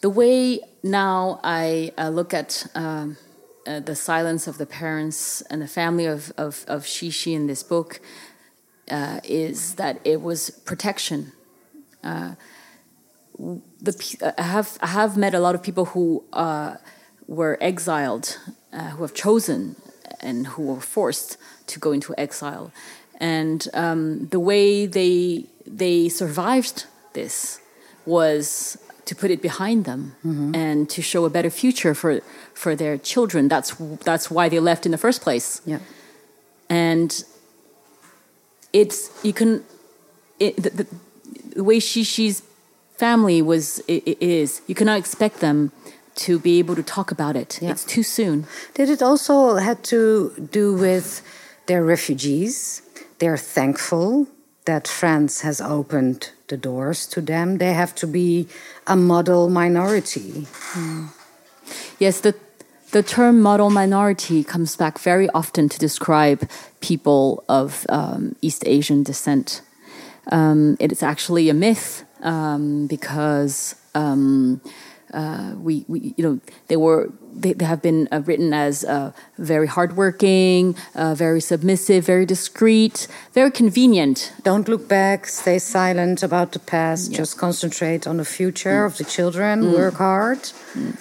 The 0.00 0.10
way 0.10 0.60
now 0.82 1.40
i 1.44 1.92
uh, 1.98 2.08
look 2.08 2.32
at 2.32 2.66
um, 2.74 3.16
uh, 3.68 3.80
the 3.80 3.94
silence 3.94 4.46
of 4.46 4.56
the 4.56 4.64
parents 4.64 5.42
and 5.50 5.60
the 5.60 5.68
family 5.68 6.06
of, 6.06 6.32
of, 6.38 6.64
of 6.68 6.84
shishi 6.84 7.34
in 7.34 7.46
this 7.46 7.62
book 7.62 8.00
uh, 8.90 9.20
is 9.24 9.74
that 9.74 10.00
it 10.04 10.22
was 10.22 10.48
protection. 10.64 11.32
Uh, 12.02 12.34
the, 13.38 14.34
I, 14.38 14.42
have, 14.42 14.78
I 14.80 14.86
have 14.86 15.16
met 15.18 15.34
a 15.34 15.38
lot 15.38 15.54
of 15.54 15.62
people 15.62 15.86
who 15.86 16.24
uh, 16.32 16.76
were 17.26 17.58
exiled 17.60 18.38
uh, 18.72 18.90
who 18.90 19.02
have 19.02 19.12
chosen 19.12 19.76
and 20.20 20.46
who 20.46 20.62
were 20.62 20.80
forced 20.80 21.36
to 21.66 21.78
go 21.78 21.92
into 21.92 22.14
exile 22.16 22.72
and 23.18 23.68
um, 23.74 24.28
the 24.28 24.40
way 24.40 24.86
they 24.86 25.44
they 25.66 26.08
survived 26.08 26.86
this 27.12 27.60
was 28.06 28.78
to 29.04 29.14
put 29.14 29.30
it 29.30 29.40
behind 29.42 29.84
them 29.84 30.14
mm-hmm. 30.24 30.54
and 30.54 30.88
to 30.90 31.02
show 31.02 31.24
a 31.24 31.30
better 31.30 31.50
future 31.50 31.94
for 31.94 32.20
for 32.54 32.74
their 32.74 32.96
children. 32.96 33.48
That's 33.48 33.74
that's 34.04 34.30
why 34.30 34.48
they 34.48 34.60
left 34.60 34.86
in 34.86 34.92
the 34.92 34.98
first 34.98 35.20
place. 35.20 35.60
Yeah, 35.66 35.80
and 36.68 37.24
it's 38.72 39.10
you 39.24 39.32
can 39.32 39.64
it, 40.38 40.56
the, 40.56 40.70
the, 40.70 40.86
the 41.56 41.64
way 41.64 41.80
Shishi's 41.80 42.42
family 42.96 43.42
was 43.42 43.80
it, 43.88 44.20
is 44.20 44.62
you 44.66 44.74
cannot 44.74 44.98
expect 44.98 45.40
them 45.40 45.72
to 46.14 46.38
be 46.38 46.58
able 46.58 46.74
to 46.74 46.82
talk 46.82 47.10
about 47.10 47.36
it. 47.36 47.58
Yeah. 47.62 47.70
It's 47.70 47.84
too 47.84 48.02
soon. 48.02 48.46
Did 48.74 48.90
it 48.90 49.02
also 49.02 49.56
had 49.56 49.82
to 49.84 50.48
do 50.50 50.74
with 50.74 51.22
their 51.66 51.84
refugees? 51.84 52.82
They're 53.18 53.36
thankful 53.36 54.26
that 54.64 54.86
France 54.86 55.40
has 55.40 55.60
opened 55.60 56.30
the 56.48 56.56
doors 56.56 57.06
to 57.06 57.20
them. 57.20 57.58
They 57.58 57.72
have 57.72 57.94
to 57.96 58.06
be 58.06 58.48
a 58.86 58.96
model 58.96 59.48
minority. 59.48 60.46
Mm. 60.74 61.08
Yes, 61.98 62.20
the 62.20 62.34
the 62.90 63.02
term 63.02 63.42
model 63.42 63.68
minority 63.68 64.42
comes 64.42 64.76
back 64.76 64.98
very 64.98 65.28
often 65.30 65.68
to 65.68 65.78
describe 65.78 66.48
people 66.80 67.44
of 67.48 67.84
um, 67.90 68.34
East 68.40 68.62
Asian 68.66 69.02
descent. 69.02 69.60
Um, 70.32 70.76
it 70.80 70.90
is 70.90 71.02
actually 71.02 71.50
a 71.50 71.54
myth 71.54 72.04
um, 72.22 72.86
because 72.86 73.74
um, 73.94 74.62
uh, 75.12 75.54
we, 75.56 75.84
we, 75.88 76.14
you 76.16 76.24
know, 76.24 76.40
they 76.68 76.76
were 76.76 77.10
they, 77.34 77.52
they 77.52 77.64
have 77.64 77.82
been 77.82 78.08
uh, 78.10 78.20
written 78.24 78.52
as 78.52 78.84
uh, 78.84 79.12
very 79.38 79.66
hardworking, 79.66 80.76
uh, 80.94 81.14
very 81.14 81.40
submissive, 81.40 82.04
very 82.04 82.26
discreet, 82.26 83.06
very 83.32 83.50
convenient. 83.50 84.32
Don't 84.42 84.68
look 84.68 84.88
back, 84.88 85.26
stay 85.26 85.58
silent 85.58 86.22
about 86.22 86.52
the 86.52 86.58
past, 86.58 87.10
yeah. 87.10 87.18
just 87.18 87.38
concentrate 87.38 88.06
on 88.06 88.16
the 88.16 88.24
future 88.24 88.82
mm. 88.82 88.86
of 88.86 88.96
the 88.98 89.04
children, 89.04 89.62
mm. 89.62 89.74
work 89.74 89.94
hard. 89.94 90.38
Mm. 90.74 90.96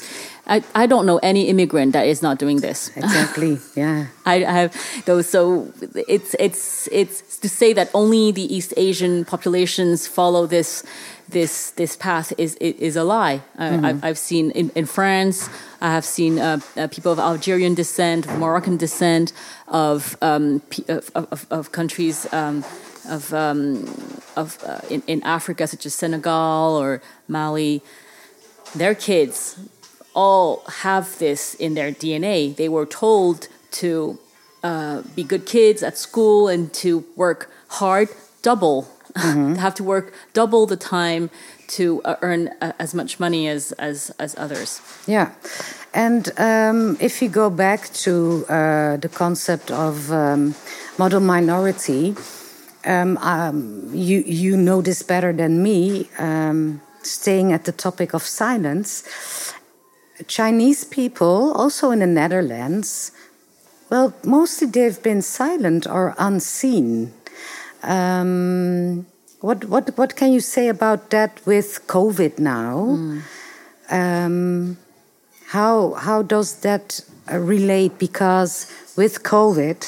I, 0.47 0.63
I 0.73 0.87
don't 0.87 1.05
know 1.05 1.17
any 1.17 1.49
immigrant 1.49 1.93
that 1.93 2.07
is 2.07 2.21
not 2.21 2.39
doing 2.39 2.61
this. 2.61 2.91
Exactly. 2.97 3.59
Yeah. 3.75 4.07
I, 4.25 4.45
I 4.45 4.51
have 4.51 5.05
those. 5.05 5.29
So 5.29 5.71
it's 6.07 6.35
it's 6.39 6.87
it's 6.91 7.37
to 7.39 7.49
say 7.49 7.73
that 7.73 7.89
only 7.93 8.31
the 8.31 8.53
East 8.55 8.73
Asian 8.77 9.25
populations 9.25 10.07
follow 10.07 10.45
this 10.45 10.83
this 11.29 11.71
this 11.71 11.95
path 11.95 12.33
is 12.37 12.55
is 12.55 12.95
a 12.95 13.03
lie. 13.03 13.41
Mm-hmm. 13.57 13.85
I've, 13.85 14.03
I've, 14.03 14.17
seen 14.17 14.51
in, 14.51 14.71
in, 14.75 14.85
France. 14.85 15.49
I 15.81 15.91
have 15.91 16.05
seen 16.05 16.39
uh, 16.39 16.59
uh, 16.75 16.87
people 16.87 17.11
of 17.11 17.19
Algerian 17.19 17.75
descent, 17.75 18.25
of 18.25 18.39
Moroccan 18.39 18.77
descent, 18.77 19.33
of 19.67 20.17
um, 20.21 20.61
of, 20.87 21.11
of, 21.15 21.45
of, 21.49 21.71
countries 21.71 22.31
um, 22.33 22.63
of 23.09 23.33
um, 23.33 23.85
of 24.35 24.57
uh, 24.63 24.79
in, 24.89 25.03
in 25.07 25.23
Africa, 25.23 25.67
such 25.67 25.85
as 25.85 25.93
Senegal 25.93 26.77
or 26.77 27.01
Mali. 27.27 27.81
Their 28.75 28.95
kids 28.95 29.57
all 30.17 30.63
have 30.81 31.19
this 31.19 31.53
in 31.53 31.75
their 31.75 31.91
DNA. 31.91 32.55
They 32.55 32.67
were 32.67 32.87
told 32.87 33.47
to 33.83 34.17
uh, 34.63 35.03
be 35.15 35.23
good 35.23 35.45
kids 35.45 35.83
at 35.83 35.95
school 35.95 36.47
and 36.47 36.73
to 36.73 37.05
work 37.15 37.51
hard, 37.67 38.09
double, 38.41 38.87
mm-hmm. 39.13 39.53
have 39.65 39.75
to 39.75 39.83
work 39.83 40.13
double 40.33 40.65
the 40.65 40.75
time 40.75 41.29
to 41.67 42.01
uh, 42.03 42.15
earn 42.21 42.49
uh, 42.61 42.71
as 42.79 42.95
much 42.95 43.19
money 43.19 43.47
as, 43.47 43.73
as, 43.73 44.09
as 44.17 44.35
others. 44.39 44.81
Yeah. 45.05 45.33
And 45.93 46.31
um, 46.39 46.97
if 46.99 47.21
you 47.21 47.29
go 47.29 47.51
back 47.51 47.89
to 48.05 48.45
uh, 48.49 48.97
the 48.97 49.09
concept 49.09 49.69
of 49.69 50.11
um, 50.11 50.55
model 50.97 51.19
minority, 51.19 52.15
um, 52.85 53.17
um 53.17 53.91
you, 53.93 54.23
you 54.25 54.57
know 54.57 54.81
this 54.81 55.03
better 55.03 55.31
than 55.31 55.61
me, 55.61 56.09
um, 56.17 56.81
staying 57.03 57.53
at 57.53 57.65
the 57.65 57.71
topic 57.71 58.13
of 58.13 58.23
silence. 58.23 59.03
Chinese 60.25 60.83
people, 60.83 61.53
also 61.53 61.91
in 61.91 61.99
the 61.99 62.07
Netherlands, 62.07 63.11
well, 63.89 64.13
mostly 64.23 64.67
they've 64.67 65.01
been 65.01 65.21
silent 65.21 65.87
or 65.87 66.15
unseen. 66.17 67.13
Um, 67.83 69.05
what 69.39 69.65
what 69.65 69.97
what 69.97 70.15
can 70.15 70.31
you 70.31 70.41
say 70.41 70.67
about 70.67 71.11
that 71.11 71.39
with 71.45 71.85
COVID 71.87 72.39
now? 72.39 72.97
Mm. 72.97 73.21
Um, 73.89 74.77
how 75.47 75.93
how 75.93 76.21
does 76.23 76.61
that 76.61 77.01
uh, 77.31 77.37
relate? 77.37 77.99
Because 77.99 78.65
with 78.97 79.23
COVID, 79.23 79.85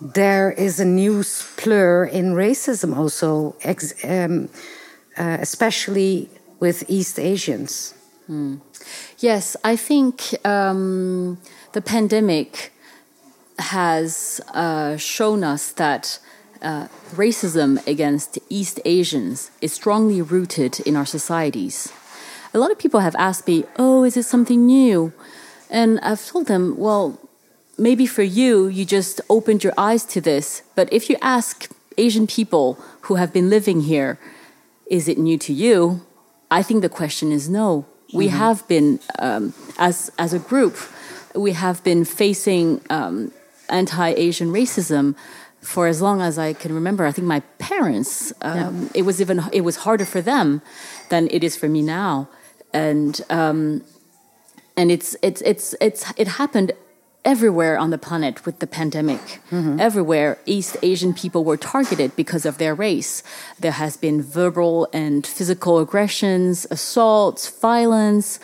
there 0.00 0.50
is 0.50 0.80
a 0.80 0.84
new 0.84 1.20
splur 1.20 2.10
in 2.10 2.34
racism, 2.34 2.96
also, 2.96 3.54
um, 4.04 4.48
uh, 5.16 5.38
especially 5.40 6.28
with 6.60 6.84
East 6.88 7.18
Asians. 7.18 7.93
Mm. 8.28 8.60
Yes, 9.18 9.56
I 9.62 9.76
think 9.76 10.34
um, 10.46 11.38
the 11.72 11.82
pandemic 11.82 12.72
has 13.58 14.40
uh, 14.52 14.96
shown 14.96 15.44
us 15.44 15.72
that 15.72 16.18
uh, 16.62 16.88
racism 17.14 17.86
against 17.86 18.38
East 18.48 18.80
Asians 18.84 19.50
is 19.60 19.72
strongly 19.72 20.22
rooted 20.22 20.80
in 20.80 20.96
our 20.96 21.04
societies. 21.04 21.92
A 22.54 22.58
lot 22.58 22.70
of 22.70 22.78
people 22.78 23.00
have 23.00 23.14
asked 23.16 23.46
me, 23.46 23.64
Oh, 23.78 24.04
is 24.04 24.16
it 24.16 24.24
something 24.24 24.64
new? 24.64 25.12
And 25.68 26.00
I've 26.00 26.24
told 26.24 26.46
them, 26.46 26.76
Well, 26.78 27.20
maybe 27.76 28.06
for 28.06 28.22
you, 28.22 28.66
you 28.66 28.84
just 28.84 29.20
opened 29.28 29.62
your 29.62 29.74
eyes 29.76 30.04
to 30.06 30.20
this. 30.20 30.62
But 30.74 30.90
if 30.92 31.10
you 31.10 31.16
ask 31.20 31.70
Asian 31.98 32.26
people 32.26 32.78
who 33.02 33.16
have 33.16 33.32
been 33.32 33.50
living 33.50 33.82
here, 33.82 34.18
is 34.86 35.08
it 35.08 35.18
new 35.18 35.36
to 35.38 35.52
you? 35.52 36.06
I 36.50 36.62
think 36.62 36.82
the 36.82 36.88
question 36.88 37.32
is 37.32 37.48
no. 37.48 37.86
We 38.14 38.28
mm-hmm. 38.28 38.36
have 38.36 38.68
been, 38.68 39.00
um, 39.18 39.52
as, 39.76 40.10
as 40.18 40.32
a 40.32 40.38
group, 40.38 40.76
we 41.34 41.52
have 41.52 41.82
been 41.82 42.04
facing 42.04 42.80
um, 42.88 43.32
anti 43.68 44.10
Asian 44.10 44.52
racism 44.52 45.16
for 45.60 45.86
as 45.86 46.00
long 46.00 46.20
as 46.20 46.38
I 46.38 46.52
can 46.52 46.74
remember. 46.74 47.04
I 47.06 47.12
think 47.12 47.26
my 47.26 47.40
parents, 47.58 48.32
um, 48.42 48.82
yeah. 48.82 48.88
it 48.94 49.02
was 49.02 49.20
even 49.20 49.42
it 49.52 49.62
was 49.62 49.76
harder 49.76 50.04
for 50.04 50.20
them 50.20 50.62
than 51.08 51.28
it 51.30 51.42
is 51.42 51.56
for 51.56 51.68
me 51.68 51.82
now, 51.82 52.28
and 52.72 53.20
um, 53.30 53.82
and 54.76 54.90
it's 54.90 55.16
it's 55.22 55.40
it's 55.42 55.74
it's 55.80 56.12
it 56.16 56.28
happened 56.28 56.72
everywhere 57.24 57.78
on 57.78 57.90
the 57.90 57.98
planet 57.98 58.44
with 58.44 58.58
the 58.58 58.66
pandemic. 58.66 59.40
Mm-hmm. 59.50 59.80
Everywhere, 59.80 60.38
East 60.46 60.76
Asian 60.82 61.14
people 61.14 61.44
were 61.44 61.56
targeted 61.56 62.14
because 62.16 62.44
of 62.44 62.58
their 62.58 62.74
race. 62.74 63.22
There 63.58 63.72
has 63.72 63.96
been 63.96 64.22
verbal 64.22 64.88
and 64.92 65.26
physical 65.26 65.78
aggressions, 65.78 66.66
assaults, 66.70 67.48
violence, 67.60 68.38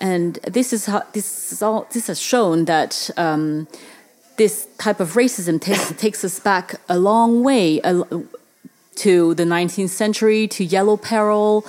and 0.00 0.34
this 0.42 0.72
is 0.72 0.86
how 0.86 1.02
this 1.12 1.52
is 1.52 1.62
all. 1.62 1.86
This 1.92 2.06
has 2.08 2.20
shown 2.20 2.64
that. 2.66 3.10
Um, 3.16 3.68
this 4.36 4.66
type 4.78 4.98
of 4.98 5.12
racism 5.12 5.60
takes, 5.60 5.92
takes 5.96 6.24
us 6.24 6.40
back 6.40 6.80
a 6.88 6.98
long 6.98 7.44
way 7.44 7.80
to 8.96 9.34
the 9.34 9.44
19th 9.44 9.90
century, 9.90 10.48
to 10.48 10.64
yellow 10.64 10.96
peril, 10.96 11.64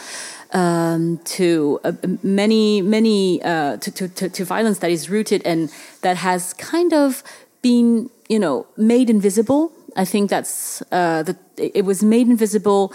um, 0.55 1.19
to 1.25 1.81
uh, 1.83 1.91
many, 2.23 2.81
many, 2.81 3.43
uh, 3.43 3.75
to, 3.77 3.91
to, 3.91 4.29
to, 4.29 4.45
violence 4.45 4.79
that 4.79 4.89
is 4.89 5.09
rooted 5.09 5.41
and 5.45 5.69
that 6.01 6.15
has 6.15 6.53
kind 6.53 6.93
of 6.93 7.23
been, 7.61 8.09
you 8.29 8.39
know, 8.39 8.65
made 8.77 9.09
invisible. 9.09 9.73
I 9.97 10.05
think 10.05 10.29
that's 10.29 10.81
uh, 10.93 11.23
the, 11.23 11.37
it 11.57 11.83
was 11.83 12.03
made 12.03 12.27
invisible 12.27 12.93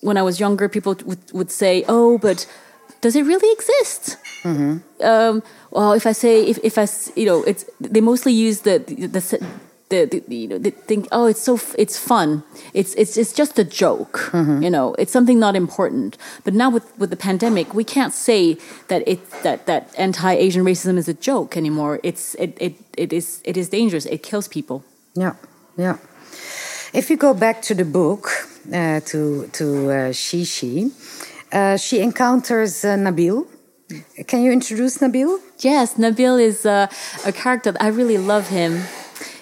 when 0.00 0.16
I 0.16 0.22
was 0.22 0.40
younger. 0.40 0.68
People 0.70 0.96
would, 1.04 1.18
would 1.32 1.50
say, 1.50 1.84
"Oh, 1.86 2.18
but 2.18 2.46
does 3.02 3.14
it 3.14 3.24
really 3.24 3.52
exist?" 3.52 4.16
Mm-hmm. 4.42 4.78
Um, 5.04 5.42
well, 5.70 5.92
if 5.92 6.06
I 6.06 6.12
say 6.12 6.44
if, 6.46 6.58
if 6.62 6.78
I 6.78 6.86
you 7.14 7.26
know 7.26 7.42
it's 7.44 7.64
they 7.80 8.00
mostly 8.00 8.32
use 8.32 8.60
the 8.60 8.78
the, 8.78 9.06
the 9.06 9.48
the, 9.90 10.04
the, 10.06 10.34
you 10.34 10.48
know 10.48 10.58
they 10.58 10.70
think 10.70 11.06
oh 11.12 11.26
it's 11.26 11.42
so 11.42 11.58
it's 11.76 11.98
fun 11.98 12.42
it's 12.72 12.94
it's 12.94 13.16
it's 13.16 13.32
just 13.32 13.58
a 13.58 13.64
joke 13.64 14.30
mm-hmm. 14.32 14.62
you 14.62 14.70
know 14.70 14.94
it's 14.94 15.12
something 15.12 15.38
not 15.38 15.54
important 15.54 16.16
but 16.44 16.54
now 16.54 16.70
with 16.70 16.96
with 16.98 17.10
the 17.10 17.16
pandemic 17.16 17.74
we 17.74 17.84
can't 17.84 18.14
say 18.14 18.56
that 18.88 19.06
it 19.06 19.20
that 19.42 19.66
that 19.66 19.92
anti-asian 19.98 20.64
racism 20.64 20.96
is 20.96 21.08
a 21.08 21.14
joke 21.14 21.56
anymore 21.56 22.00
it's 22.02 22.34
it 22.36 22.56
it, 22.60 22.74
it 22.96 23.12
is 23.12 23.42
it 23.44 23.56
is 23.56 23.68
dangerous 23.68 24.06
it 24.06 24.22
kills 24.22 24.48
people 24.48 24.84
yeah 25.14 25.34
yeah 25.76 25.98
if 26.92 27.10
you 27.10 27.16
go 27.16 27.34
back 27.34 27.60
to 27.60 27.74
the 27.74 27.84
book 27.84 28.28
uh, 28.72 29.00
to 29.00 29.48
to 29.52 29.90
uh, 29.90 30.12
Shishi 30.12 30.92
uh, 31.52 31.76
she 31.76 32.00
encounters 32.00 32.84
uh, 32.84 32.96
Nabil 32.96 33.46
can 34.28 34.44
you 34.44 34.52
introduce 34.52 34.98
Nabil? 34.98 35.40
Yes, 35.58 35.94
Nabil 35.94 36.40
is 36.40 36.64
uh, 36.64 36.86
a 37.26 37.32
character. 37.32 37.74
I 37.80 37.88
really 37.88 38.18
love 38.18 38.46
him. 38.46 38.84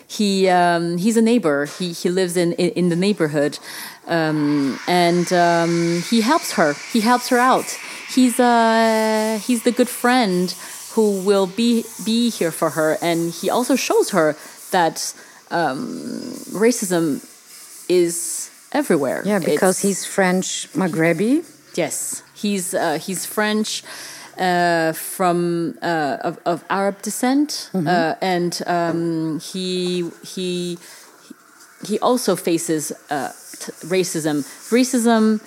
He 0.09 0.49
um, 0.49 0.97
he's 0.97 1.17
a 1.19 1.23
neighbor. 1.23 1.67
He 1.67 1.93
he 1.93 2.09
lives 2.09 2.37
in 2.37 2.53
in, 2.55 2.71
in 2.71 2.89
the 2.89 2.97
neighborhood, 2.97 3.59
um, 4.07 4.81
and 4.89 5.31
um, 5.33 6.03
he 6.11 6.23
helps 6.23 6.53
her. 6.53 6.75
He 6.93 7.01
helps 7.01 7.29
her 7.29 7.39
out. 7.39 7.77
He's 8.15 8.41
uh 8.41 9.39
he's 9.47 9.65
the 9.65 9.71
good 9.71 9.89
friend 9.89 10.55
who 10.95 11.21
will 11.21 11.47
be 11.47 11.85
be 12.07 12.31
here 12.31 12.51
for 12.51 12.71
her, 12.71 12.97
and 13.03 13.31
he 13.33 13.51
also 13.51 13.77
shows 13.77 14.11
her 14.11 14.35
that 14.71 15.15
um, 15.51 16.33
racism 16.53 17.21
is 17.89 18.51
everywhere. 18.73 19.23
Yeah, 19.27 19.41
because 19.41 19.77
it's, 19.77 19.83
he's 19.83 20.07
French 20.07 20.69
Maghrebi. 20.73 21.45
Yes, 21.77 22.23
he's 22.35 22.73
uh, 22.75 22.99
he's 22.99 23.27
French 23.27 23.83
uh, 24.39 24.93
from 24.93 25.75
uh, 25.83 26.19
of, 26.21 26.39
of, 26.45 26.65
Arab 26.69 27.03
descent, 27.03 27.71
mm 27.73 27.87
-hmm. 27.87 28.17
and 28.21 28.61
um, 28.67 29.41
he 29.53 30.05
he 30.35 30.79
he 31.89 31.99
also 32.01 32.37
faces 32.37 32.93
uh, 33.11 33.31
racism. 33.91 34.45
Racism, 34.71 35.41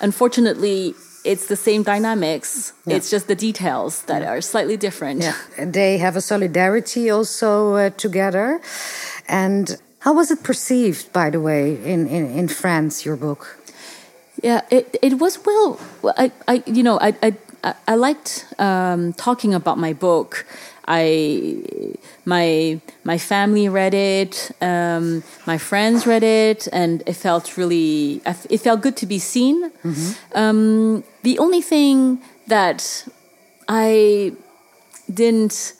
unfortunately, 0.00 0.94
it's 1.24 1.46
the 1.46 1.56
same 1.56 1.82
dynamics. 1.82 2.72
Yeah. 2.86 2.96
It's 2.96 3.10
just 3.10 3.26
the 3.26 3.34
details 3.34 4.02
that 4.02 4.22
yeah. 4.22 4.30
are 4.30 4.40
slightly 4.40 4.76
different. 4.76 5.22
Yeah. 5.22 5.70
They 5.72 5.98
have 5.98 6.16
a 6.16 6.20
solidarity 6.20 7.10
also 7.10 7.74
uh, 7.74 7.90
together. 7.96 8.60
And 9.28 9.76
how 10.00 10.14
was 10.14 10.30
it 10.30 10.42
perceived, 10.42 11.12
by 11.12 11.30
the 11.30 11.40
way, 11.40 11.76
in, 11.84 12.06
in, 12.06 12.30
in 12.38 12.48
France, 12.48 13.04
your 13.04 13.16
book? 13.16 13.58
Yeah, 14.42 14.60
it, 14.70 14.96
it 15.02 15.18
was 15.18 15.38
well. 15.44 15.80
I, 16.16 16.30
I 16.46 16.62
you 16.66 16.82
know 16.82 16.98
I, 17.00 17.14
I 17.22 17.34
I, 17.64 17.74
I 17.86 17.94
liked 17.94 18.46
um, 18.58 19.12
talking 19.14 19.54
about 19.54 19.78
my 19.78 19.92
book. 19.92 20.46
I 20.86 21.62
my 22.24 22.80
my 23.04 23.18
family 23.18 23.68
read 23.68 23.92
it, 23.92 24.50
um, 24.62 25.22
my 25.46 25.58
friends 25.58 26.06
read 26.06 26.22
it, 26.22 26.66
and 26.72 27.02
it 27.06 27.14
felt 27.14 27.56
really 27.58 28.22
it 28.48 28.58
felt 28.58 28.80
good 28.80 28.96
to 28.96 29.06
be 29.06 29.18
seen. 29.18 29.70
Mm-hmm. 29.70 30.38
Um, 30.38 31.04
the 31.22 31.38
only 31.38 31.60
thing 31.60 32.22
that 32.46 33.06
I 33.68 34.32
didn't 35.12 35.74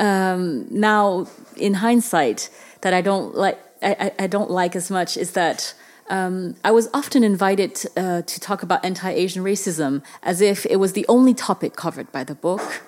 um, 0.00 0.66
now 0.70 1.28
in 1.56 1.74
hindsight 1.74 2.50
that 2.80 2.92
I 2.92 3.00
don't 3.00 3.34
like 3.34 3.58
I, 3.82 4.12
I 4.18 4.26
don't 4.26 4.50
like 4.50 4.74
as 4.74 4.90
much 4.90 5.16
is 5.16 5.32
that 5.32 5.74
um, 6.10 6.56
I 6.64 6.70
was 6.70 6.88
often 6.94 7.22
invited 7.22 7.84
uh, 7.96 8.22
to 8.22 8.40
talk 8.40 8.62
about 8.62 8.84
anti 8.84 9.10
Asian 9.10 9.44
racism 9.44 10.02
as 10.22 10.40
if 10.40 10.66
it 10.66 10.76
was 10.76 10.92
the 10.92 11.06
only 11.08 11.34
topic 11.34 11.76
covered 11.76 12.10
by 12.12 12.24
the 12.24 12.34
book. 12.34 12.82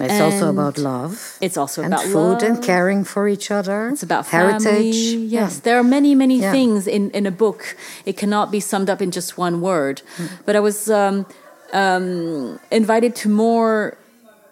It's 0.00 0.12
and 0.12 0.22
also 0.22 0.50
about 0.50 0.76
love. 0.76 1.38
It's 1.40 1.56
also 1.56 1.82
and 1.82 1.94
about 1.94 2.06
food 2.06 2.14
love. 2.14 2.42
and 2.42 2.62
caring 2.62 3.04
for 3.04 3.28
each 3.28 3.52
other. 3.52 3.90
It's 3.90 4.02
about 4.02 4.26
heritage. 4.26 4.64
Family. 4.64 5.26
Yes, 5.26 5.54
yeah. 5.56 5.60
there 5.62 5.78
are 5.78 5.84
many, 5.84 6.16
many 6.16 6.40
yeah. 6.40 6.50
things 6.50 6.88
in, 6.88 7.10
in 7.12 7.26
a 7.26 7.30
book. 7.30 7.76
It 8.04 8.16
cannot 8.16 8.50
be 8.50 8.58
summed 8.58 8.90
up 8.90 9.00
in 9.00 9.12
just 9.12 9.38
one 9.38 9.60
word. 9.60 10.02
Mm. 10.16 10.30
But 10.44 10.56
I 10.56 10.60
was 10.60 10.90
um, 10.90 11.26
um, 11.72 12.58
invited 12.72 13.14
to 13.16 13.28
more, 13.28 13.96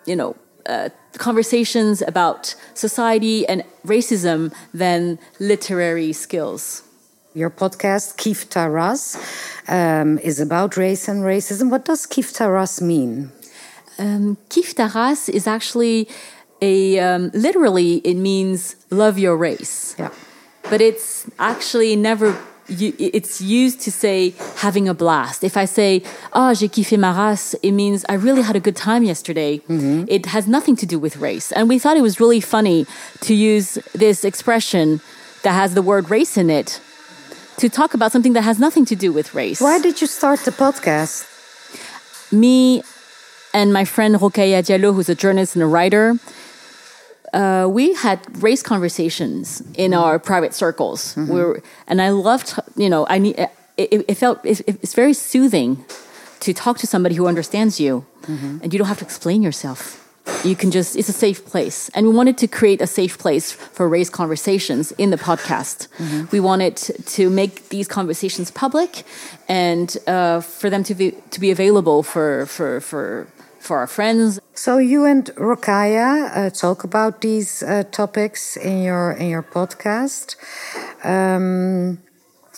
you 0.07 0.15
know, 0.15 0.37
uh, 0.67 0.91
conversations 1.19 2.03
about 2.03 2.55
society 2.75 3.45
and 3.49 3.65
racism 3.85 4.55
than 4.73 5.19
literary 5.41 6.13
skills. 6.13 6.85
Your 7.35 7.49
podcast, 7.49 8.16
Kiffe 8.16 8.47
ta 8.51 8.66
race, 8.66 9.16
um, 9.66 10.18
is 10.18 10.38
about 10.38 10.77
race 10.77 11.09
and 11.09 11.23
racism. 11.23 11.71
What 11.71 11.87
does 11.87 12.07
Kiffe 12.07 12.35
ta 12.35 12.47
race 12.47 12.83
mean? 12.83 13.33
Um, 13.99 14.37
Kiffe 14.51 14.75
ta 14.75 14.92
race 14.95 15.31
is 15.31 15.47
actually 15.47 16.09
a 16.61 16.99
um, 16.99 17.31
literally 17.33 18.03
it 18.05 18.16
means 18.16 18.77
love 18.90 19.18
your 19.18 19.38
race. 19.38 19.97
Yeah. 19.99 20.11
But 20.68 20.83
it's 20.83 21.27
actually 21.38 21.97
never. 21.97 22.37
It's 22.68 23.40
used 23.40 23.81
to 23.81 23.90
say 23.90 24.35
having 24.57 24.87
a 24.87 24.95
blast. 24.95 25.42
If 25.42 25.57
I 25.57 25.64
say, 25.64 26.03
"Oh, 26.35 26.53
j'ai 26.53 26.68
kiffé 26.68 26.99
ma 26.99 27.12
race," 27.16 27.55
it 27.62 27.73
means 27.73 28.05
I 28.11 28.14
really 28.14 28.42
had 28.42 28.57
a 28.57 28.61
good 28.61 28.77
time 28.77 29.05
yesterday. 29.05 29.62
It 29.68 30.27
has 30.27 30.47
nothing 30.47 30.77
to 30.77 30.87
do 30.87 30.99
with 30.99 31.16
race, 31.16 31.51
and 31.53 31.66
we 31.68 31.79
thought 31.79 31.97
it 31.97 32.03
was 32.03 32.21
really 32.21 32.40
funny 32.40 32.87
to 33.23 33.33
use 33.33 33.79
this 33.95 34.23
expression 34.23 35.01
that 35.42 35.53
has 35.53 35.73
the 35.75 35.83
word 35.83 36.11
race 36.11 36.37
in 36.37 36.51
it 36.51 36.81
to 37.62 37.68
talk 37.68 37.94
about 37.94 38.11
something 38.11 38.33
that 38.33 38.42
has 38.42 38.59
nothing 38.59 38.85
to 38.85 38.96
do 38.96 39.12
with 39.12 39.35
race. 39.35 39.61
Why 39.61 39.79
did 39.79 40.01
you 40.01 40.09
start 40.09 40.40
the 40.40 40.51
podcast? 40.51 41.31
Me 42.33 42.83
and 43.55 43.72
my 43.72 43.85
friend 43.85 44.16
Rokhaya 44.16 44.61
Diallo, 44.66 44.92
who's 44.92 45.09
a 45.09 45.14
journalist 45.14 45.55
and 45.55 45.62
a 45.62 45.66
writer, 45.66 46.18
uh, 47.33 47.68
we 47.70 47.94
had 47.94 48.18
race 48.42 48.62
conversations 48.64 49.62
in 49.75 49.92
mm-hmm. 49.92 50.03
our 50.03 50.18
private 50.18 50.55
circles. 50.55 51.14
Mm-hmm. 51.14 51.33
We 51.33 51.40
were, 51.40 51.62
and 51.87 52.03
I 52.03 52.11
loved, 52.11 52.59
you 52.77 52.90
know, 52.90 53.07
I 53.09 53.18
need. 53.18 53.38
It, 53.79 54.05
it 54.09 54.16
felt 54.16 54.44
it, 54.44 54.61
it's 54.66 54.94
very 54.94 55.14
soothing 55.14 55.85
to 56.40 56.53
talk 56.53 56.79
to 56.79 56.87
somebody 56.87 57.14
who 57.14 57.27
understands 57.29 57.79
you, 57.79 58.05
mm-hmm. 58.22 58.59
and 58.62 58.72
you 58.72 58.79
don't 58.79 58.88
have 58.88 58.98
to 58.98 59.05
explain 59.05 59.40
yourself. 59.40 60.02
You 60.45 60.57
can 60.57 60.71
just, 60.71 60.97
it's 60.97 61.09
a 61.09 61.13
safe 61.13 61.45
place. 61.45 61.89
And 61.95 62.07
we 62.09 62.15
wanted 62.15 62.39
to 62.39 62.47
create 62.47 62.81
a 62.81 62.87
safe 62.87 63.19
place 63.19 63.53
for 63.53 63.89
race 63.89 64.11
conversations 64.11 64.93
in 64.93 65.11
the 65.11 65.17
podcast. 65.17 65.89
We 66.33 66.41
wanted 66.41 66.77
to 66.77 67.31
make 67.31 67.69
these 67.69 67.89
conversations 67.89 68.51
public 68.51 69.05
and 69.49 69.97
uh, 70.07 70.41
for 70.41 70.71
them 70.71 70.85
to 70.85 70.95
be, 70.95 71.13
to 71.31 71.41
be 71.41 71.51
available 71.51 72.03
for, 72.03 72.47
for, 72.47 72.81
for, 72.81 73.27
for 73.59 73.79
our 73.79 73.87
friends. 73.87 74.41
So 74.55 74.79
you 74.79 75.05
and 75.05 75.27
Rokhaya 75.37 76.31
uh, 76.37 76.51
talk 76.51 76.85
about 76.85 77.21
these 77.21 77.63
uh, 77.63 77.85
topics 77.91 78.57
in 78.57 78.83
your 78.83 79.13
in 79.13 79.29
your 79.31 79.43
podcast, 79.43 80.37
um, 81.05 81.99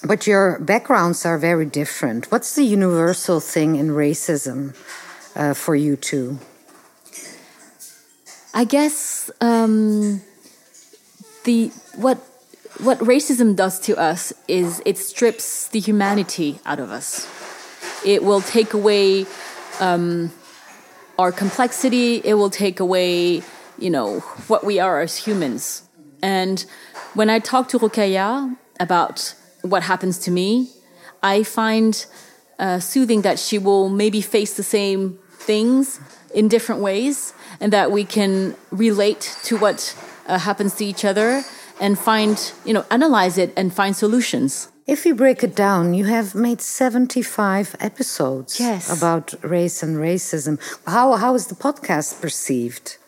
but 0.03 0.27
your 0.27 0.59
backgrounds 0.61 1.25
are 1.27 1.39
very 1.39 1.67
different. 1.67 2.31
What's 2.33 2.55
the 2.55 2.65
universal 2.65 3.41
thing 3.41 3.77
in 3.77 3.91
racism 3.91 4.75
uh, 5.37 5.55
for 5.55 5.77
you 5.77 5.97
two? 5.97 6.39
I 8.57 8.63
guess 8.63 9.33
um, 9.41 10.23
the 11.43 11.73
what 11.97 12.19
what 12.79 12.99
racism 13.01 13.57
does 13.57 13.81
to 13.81 13.97
us 13.97 14.33
is 14.47 14.81
it 14.85 14.97
strips 14.97 15.67
the 15.69 15.81
humanity 15.81 16.61
out 16.65 16.79
of 16.79 16.91
us. 16.91 17.27
It 18.05 18.23
will 18.23 18.41
take 18.41 18.73
away 18.73 19.27
um, 19.81 20.31
our 21.19 21.33
complexity. 21.33 22.21
It 22.25 22.35
will 22.35 22.51
take 22.51 22.79
away, 22.79 23.43
you 23.77 23.91
know, 23.91 24.21
what 24.47 24.63
we 24.63 24.79
are 24.79 25.01
as 25.01 25.17
humans. 25.17 25.83
And 26.23 26.65
when 27.15 27.31
I 27.31 27.41
talk 27.41 27.69
to 27.71 27.79
Rokhaya 27.79 28.57
about 28.79 29.35
what 29.63 29.83
happens 29.83 30.19
to 30.21 30.31
me, 30.31 30.71
I 31.25 31.43
find 31.43 32.07
uh, 32.61 32.79
soothing 32.79 33.23
that 33.23 33.41
she 33.41 33.59
will 33.59 33.89
maybe 33.89 34.21
face 34.21 34.57
the 34.57 34.63
same 34.63 35.19
things 35.33 35.99
in 36.33 36.47
different 36.49 36.83
ways 36.83 37.35
and 37.61 37.73
that 37.73 37.91
we 37.91 38.05
can 38.05 38.55
relate 38.71 39.37
to 39.45 39.57
what 39.59 39.95
uh, 40.27 40.39
happens 40.39 40.75
to 40.77 40.85
each 40.85 41.05
other 41.05 41.43
and 41.81 41.99
find, 41.99 42.53
you 42.65 42.73
know, 42.73 42.85
analyze 42.91 43.37
it 43.39 43.53
and 43.57 43.73
find 43.75 43.97
solutions. 43.97 44.69
If 44.87 45.05
we 45.05 45.13
break 45.13 45.43
it 45.43 45.55
down, 45.57 45.95
you 45.95 46.05
have 46.05 46.35
made 46.35 46.61
75 46.61 47.75
episodes 47.81 48.61
Yes. 48.61 48.91
about 48.97 49.35
race 49.43 49.83
and 49.83 49.97
racism. 49.97 50.59
How, 50.87 51.15
how 51.17 51.35
is 51.35 51.47
the 51.47 51.55
podcast 51.55 52.21
perceived? 52.21 52.99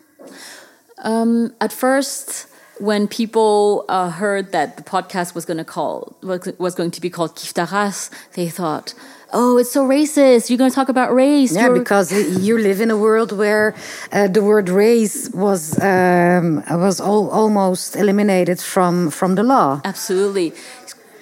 Um, 1.03 1.53
at 1.61 1.71
first, 1.71 2.47
when 2.79 3.07
people 3.07 3.85
uh, 3.89 4.09
heard 4.09 4.51
that 4.51 4.77
the 4.77 4.83
podcast 4.83 5.35
was 5.35 5.45
going 5.45 5.57
to 5.57 5.63
call 5.65 6.17
was, 6.21 6.51
was 6.57 6.75
going 6.75 6.91
to 6.91 7.01
be 7.01 7.09
called 7.09 7.35
Kiffe 7.35 7.53
ta 7.53 7.67
race, 7.71 8.09
they 8.33 8.49
thought, 8.49 8.93
"Oh, 9.33 9.57
it's 9.57 9.71
so 9.71 9.87
racist! 9.87 10.49
You're 10.49 10.57
going 10.57 10.71
to 10.71 10.75
talk 10.75 10.89
about 10.89 11.13
race." 11.13 11.53
Yeah, 11.55 11.67
You're- 11.67 11.79
because 11.79 12.11
you 12.11 12.57
live 12.57 12.81
in 12.81 12.91
a 12.91 12.97
world 12.97 13.31
where 13.31 13.73
uh, 14.11 14.27
the 14.27 14.41
word 14.41 14.69
race 14.69 15.29
was 15.33 15.77
um, 15.81 16.63
was 16.69 16.99
al 17.01 17.29
almost 17.29 17.95
eliminated 17.95 18.59
from 18.59 19.09
from 19.11 19.35
the 19.35 19.43
law. 19.43 19.81
Absolutely. 19.83 20.53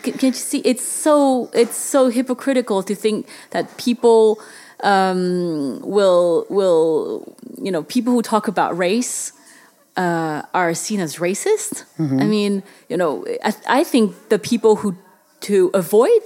Can, 0.03 0.13
can 0.13 0.27
you 0.27 0.33
see? 0.33 0.59
It's 0.59 0.83
so 1.03 1.49
it's 1.53 1.77
so 1.77 2.09
hypocritical 2.09 2.83
to 2.83 2.95
think 2.95 3.27
that 3.51 3.65
people 3.77 4.39
um, 4.83 5.79
will 5.81 6.45
will 6.49 7.35
you 7.61 7.71
know 7.71 7.83
people 7.83 8.13
who 8.13 8.21
talk 8.21 8.47
about 8.47 8.77
race 8.77 9.31
uh, 9.97 10.41
are 10.53 10.73
seen 10.73 10.99
as 10.99 11.17
racist. 11.17 11.85
I 11.97 12.25
mean, 12.27 12.63
you 12.89 12.97
know, 12.97 13.25
I, 13.43 13.53
I 13.79 13.83
think 13.83 14.13
the 14.29 14.37
people 14.37 14.75
who 14.77 14.95
to 15.41 15.71
avoid 15.73 16.21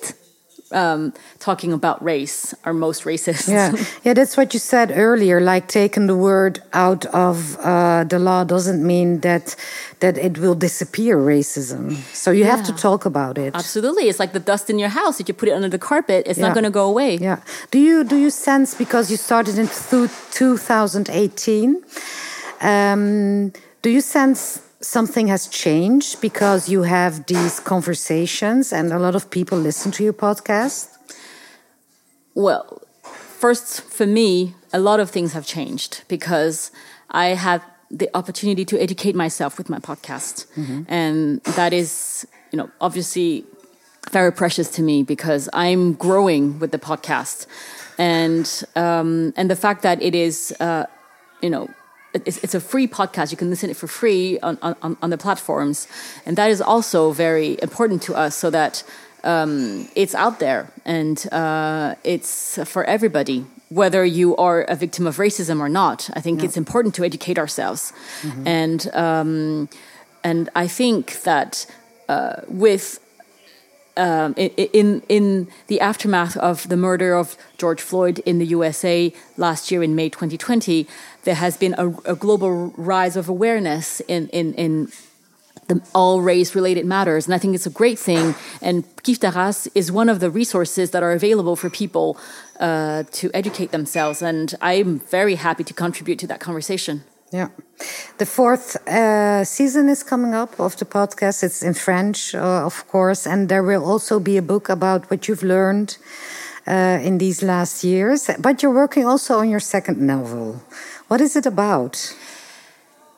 um, 0.72 1.14
talking 1.40 1.74
about 1.74 2.04
race 2.04 2.54
are 2.66 2.74
most 2.74 3.04
racist. 3.06 3.48
Yeah, 3.50 3.72
yeah, 4.04 4.14
that's 4.14 4.38
what 4.38 4.54
you 4.54 4.60
said 4.60 4.92
earlier. 4.96 5.42
Like 5.42 5.68
taking 5.68 6.08
the 6.08 6.16
word 6.16 6.62
out 6.74 7.06
of 7.08 7.58
uh, 7.60 8.04
the 8.04 8.20
law 8.20 8.44
doesn't 8.44 8.86
mean 8.86 9.20
that 9.22 9.56
that 10.00 10.18
it 10.18 10.38
will 10.38 10.56
disappear 10.56 11.18
racism. 11.18 11.96
So 12.14 12.32
you 12.32 12.46
have 12.46 12.64
to 12.66 12.74
talk 12.74 13.06
about 13.06 13.38
it. 13.38 13.56
Absolutely, 13.56 14.10
it's 14.10 14.20
like 14.20 14.34
the 14.34 14.40
dust 14.40 14.70
in 14.70 14.80
your 14.80 14.90
house. 14.90 15.20
If 15.20 15.28
you 15.28 15.34
put 15.34 15.50
it 15.50 15.54
under 15.54 15.70
the 15.70 15.80
carpet, 15.80 16.28
it's 16.28 16.38
Yeah. 16.40 16.48
not 16.48 16.54
going 16.54 16.66
to 16.66 16.70
go 16.82 16.86
away. 16.90 17.18
Yeah. 17.18 17.40
Do 17.72 17.80
you 17.80 18.04
do 18.04 18.16
you 18.16 18.30
sense 18.30 18.76
because 18.76 19.12
you 19.12 19.18
started 19.18 19.58
in 19.58 19.68
thu- 19.68 20.10
2018? 20.32 21.82
Um, 22.62 23.52
do 23.82 23.90
you 23.90 24.02
sense 24.02 24.62
something 24.82 25.28
has 25.28 25.48
changed 25.48 26.22
because 26.22 26.70
you 26.70 26.84
have 26.84 27.26
these 27.26 27.60
conversations 27.60 28.72
and 28.72 28.92
a 28.94 29.00
lot 29.00 29.16
of 29.16 29.30
people 29.30 29.58
listen 29.58 29.92
to 29.92 30.04
your 30.04 30.14
podcast? 30.14 30.98
Well, 32.34 32.82
first, 33.04 33.82
for 33.82 34.06
me, 34.06 34.56
a 34.72 34.80
lot 34.80 35.00
of 35.00 35.10
things 35.10 35.34
have 35.34 35.46
changed 35.46 36.04
because 36.08 36.72
I 37.10 37.30
had 37.30 37.62
the 37.92 38.10
opportunity 38.14 38.66
to 38.66 38.80
educate 38.80 39.16
myself 39.16 39.58
with 39.58 39.70
my 39.70 39.80
podcast. 39.80 40.46
And 40.88 41.44
that 41.56 41.74
is, 41.74 42.28
you 42.52 42.58
know, 42.58 42.70
obviously 42.80 43.46
very 44.12 44.32
precious 44.32 44.70
to 44.72 44.82
me 44.82 45.04
because 45.04 45.50
I'm 45.54 45.94
growing 45.94 46.60
with 46.60 46.72
the 46.72 46.80
podcast. 46.80 47.48
And, 47.98 48.64
um, 48.76 49.34
and 49.36 49.50
the 49.50 49.56
fact 49.56 49.82
that 49.82 50.02
it 50.02 50.16
is, 50.16 50.56
uh, 50.60 50.86
you 51.42 51.50
know, 51.50 51.68
it's, 52.14 52.38
it's 52.44 52.56
a 52.56 52.60
free 52.60 52.88
podcast. 52.88 53.32
You 53.32 53.38
can 53.38 53.50
listen 53.50 53.68
to 53.68 53.72
it 53.72 53.78
for 53.78 53.88
free 53.88 54.40
on, 54.40 54.58
on, 54.62 54.98
on 55.02 55.10
the 55.10 55.18
platforms. 55.18 55.88
And 56.26 56.38
that 56.38 56.50
is 56.50 56.62
also 56.62 57.12
very 57.12 57.58
important 57.62 58.02
to 58.04 58.16
us 58.16 58.36
so 58.36 58.50
that 58.50 58.84
um, 59.24 59.88
it's 59.96 60.16
out 60.16 60.40
there 60.40 60.72
and 60.86 61.28
uh, 61.32 61.96
it's 62.04 62.58
for 62.70 62.84
everybody, 62.86 63.46
whether 63.70 64.04
you 64.06 64.36
are 64.38 64.62
a 64.62 64.76
victim 64.76 65.06
of 65.06 65.18
racism 65.18 65.60
or 65.60 65.70
not. 65.70 66.10
I 66.14 66.22
think 66.22 66.44
it's 66.44 66.58
important 66.58 66.96
to 66.96 67.04
educate 67.04 67.38
ourselves. 67.38 67.94
And, 68.46 68.90
um, 68.94 69.70
and 70.24 70.50
I 70.56 70.68
think 70.68 71.22
that 71.24 71.66
uh, 72.08 72.42
with 72.48 73.00
um, 74.00 74.34
in 74.38 75.04
in 75.10 75.48
the 75.68 75.80
aftermath 75.82 76.38
of 76.38 76.68
the 76.70 76.78
murder 76.78 77.14
of 77.14 77.36
George 77.58 77.82
Floyd 77.82 78.20
in 78.20 78.40
the 78.40 78.46
USA 78.46 79.14
last 79.38 79.72
year 79.72 79.84
in 79.84 79.94
May 79.96 80.10
2020, 80.10 80.88
there 81.24 81.36
has 81.36 81.58
been 81.58 81.76
a, 81.78 81.90
a 82.06 82.16
global 82.16 82.74
rise 82.78 83.16
of 83.18 83.30
awareness 83.30 84.00
in 84.08 84.30
in 84.30 84.54
in 84.54 84.92
the 85.68 85.82
all 85.94 86.22
race 86.22 86.56
related 86.56 86.86
matters, 86.86 87.28
and 87.28 87.36
I 87.36 87.38
think 87.38 87.54
it's 87.56 87.68
a 87.68 87.78
great 87.82 88.00
thing. 88.00 88.36
And 88.62 88.84
Kiffe 89.04 89.20
ta 89.20 89.30
race 89.30 89.68
is 89.76 89.92
one 89.92 90.10
of 90.10 90.20
the 90.20 90.30
resources 90.32 90.92
that 90.92 91.04
are 91.04 91.12
available 91.12 91.56
for 91.56 91.70
people 91.70 92.18
uh, 92.60 93.04
to 93.20 93.30
educate 93.34 93.72
themselves, 93.72 94.22
and 94.22 94.56
I'm 94.62 95.00
very 95.00 95.36
happy 95.36 95.64
to 95.64 95.74
contribute 95.74 96.20
to 96.20 96.28
that 96.28 96.40
conversation. 96.40 97.04
Yeah. 97.32 97.50
The 98.18 98.26
fourth 98.26 98.76
uh, 98.88 99.44
season 99.44 99.88
is 99.88 100.04
coming 100.04 100.34
up 100.34 100.60
of 100.60 100.76
the 100.78 100.86
podcast. 100.86 101.44
It's 101.44 101.62
in 101.62 101.74
French, 101.76 102.34
uh, 102.34 102.66
of 102.66 102.88
course, 102.88 103.28
and 103.28 103.50
there 103.50 103.64
will 103.64 103.86
also 103.86 104.20
be 104.20 104.38
a 104.38 104.42
book 104.42 104.68
about 104.68 105.10
what 105.12 105.28
you've 105.28 105.44
learned 105.44 105.98
uh, 106.68 107.00
in 107.02 107.20
these 107.20 107.44
last 107.44 107.84
years. 107.84 108.30
But 108.40 108.64
you're 108.64 108.74
working 108.74 109.06
also 109.06 109.38
on 109.40 109.50
your 109.50 109.60
second 109.60 110.02
novel. 110.02 110.64
What 111.08 111.22
is 111.22 111.36
it 111.36 111.46
about? 111.46 112.16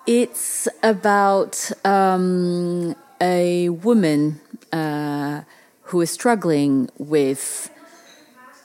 It's 0.05 0.67
about 0.83 1.71
um, 1.85 2.95
a 3.21 3.69
woman 3.69 4.41
uh, 4.73 5.41
who 5.83 6.01
is 6.01 6.11
struggling 6.11 6.89
with, 6.97 7.69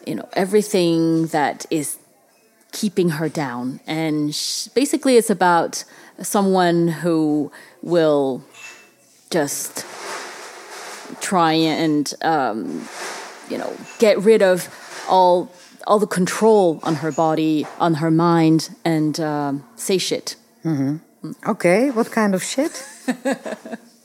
you 0.06 0.16
know, 0.16 0.28
everything 0.32 1.26
that 1.28 1.66
is 1.70 1.98
keeping 2.76 3.08
her 3.18 3.28
down, 3.28 3.80
and 3.86 4.34
sh- 4.34 4.68
basically, 4.74 5.16
it's 5.16 5.30
about 5.30 5.82
someone 6.20 6.88
who 7.02 7.50
will 7.82 8.44
just 9.30 9.86
try 11.20 11.52
and 11.52 12.12
um, 12.20 12.86
you 13.48 13.56
know 13.56 13.72
get 13.98 14.18
rid 14.18 14.42
of 14.42 14.68
all 15.08 15.50
all 15.86 15.98
the 15.98 16.06
control 16.06 16.80
on 16.82 16.96
her 16.96 17.12
body, 17.12 17.66
on 17.78 17.94
her 17.94 18.10
mind, 18.10 18.68
and 18.84 19.18
um, 19.20 19.64
say 19.76 19.96
shit. 19.98 20.36
Okay, 21.46 21.90
what 21.90 22.10
kind 22.10 22.34
of 22.34 22.42
shit? 22.42 22.84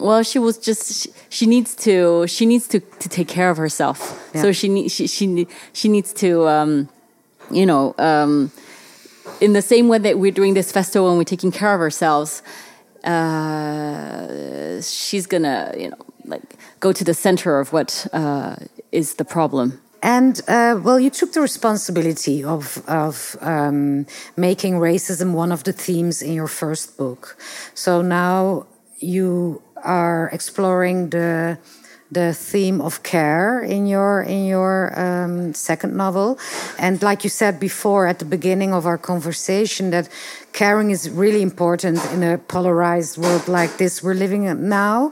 Well, 0.00 0.22
she 0.22 0.38
was 0.38 0.58
just 0.58 1.02
she, 1.02 1.10
she 1.28 1.46
needs 1.46 1.74
to 1.76 2.26
she 2.26 2.46
needs 2.46 2.66
to, 2.68 2.80
to 2.80 3.08
take 3.08 3.28
care 3.28 3.50
of 3.50 3.56
herself. 3.56 4.30
Yeah. 4.34 4.42
So 4.42 4.52
she 4.52 4.68
need 4.68 4.90
she 4.90 5.06
she 5.06 5.46
she 5.72 5.88
needs 5.88 6.12
to 6.14 6.48
um, 6.48 6.88
you 7.50 7.66
know 7.66 7.94
um, 7.98 8.50
in 9.40 9.52
the 9.52 9.62
same 9.62 9.88
way 9.88 9.98
that 9.98 10.18
we're 10.18 10.32
doing 10.32 10.54
this 10.54 10.72
festival 10.72 11.08
and 11.08 11.18
we're 11.18 11.24
taking 11.24 11.52
care 11.52 11.74
of 11.74 11.80
ourselves. 11.80 12.42
Uh, 13.04 14.80
she's 14.80 15.26
gonna 15.26 15.74
you 15.78 15.90
know 15.90 15.98
like 16.24 16.56
go 16.80 16.92
to 16.92 17.04
the 17.04 17.14
center 17.14 17.60
of 17.60 17.72
what 17.72 18.06
uh, 18.12 18.56
is 18.92 19.14
the 19.14 19.24
problem. 19.24 19.80
And 20.06 20.40
uh, 20.46 20.78
well, 20.84 21.00
you 21.00 21.10
took 21.10 21.32
the 21.32 21.40
responsibility 21.40 22.44
of 22.44 22.80
of 22.86 23.36
um, 23.40 24.06
making 24.36 24.74
racism 24.74 25.32
one 25.34 25.50
of 25.50 25.64
the 25.64 25.72
themes 25.72 26.22
in 26.22 26.32
your 26.32 26.46
first 26.46 26.96
book. 26.96 27.36
So 27.74 28.02
now 28.02 28.66
you 29.00 29.62
are 29.82 30.30
exploring 30.32 31.10
the 31.10 31.58
the 32.12 32.32
theme 32.34 32.80
of 32.80 33.02
care 33.02 33.60
in 33.60 33.88
your 33.88 34.22
in 34.22 34.46
your 34.46 34.92
um, 34.94 35.52
second 35.54 35.96
novel, 35.96 36.38
and 36.78 37.02
like 37.02 37.24
you 37.24 37.30
said 37.30 37.58
before 37.58 38.06
at 38.06 38.18
the 38.20 38.24
beginning 38.24 38.72
of 38.72 38.86
our 38.86 38.98
conversation, 38.98 39.90
that 39.90 40.08
caring 40.52 40.90
is 40.92 41.10
really 41.10 41.42
important 41.42 41.98
in 42.12 42.22
a 42.22 42.38
polarized 42.38 43.18
world 43.18 43.48
like 43.48 43.76
this 43.76 44.02
we're 44.04 44.14
living 44.14 44.44
in 44.44 44.68
now. 44.68 45.10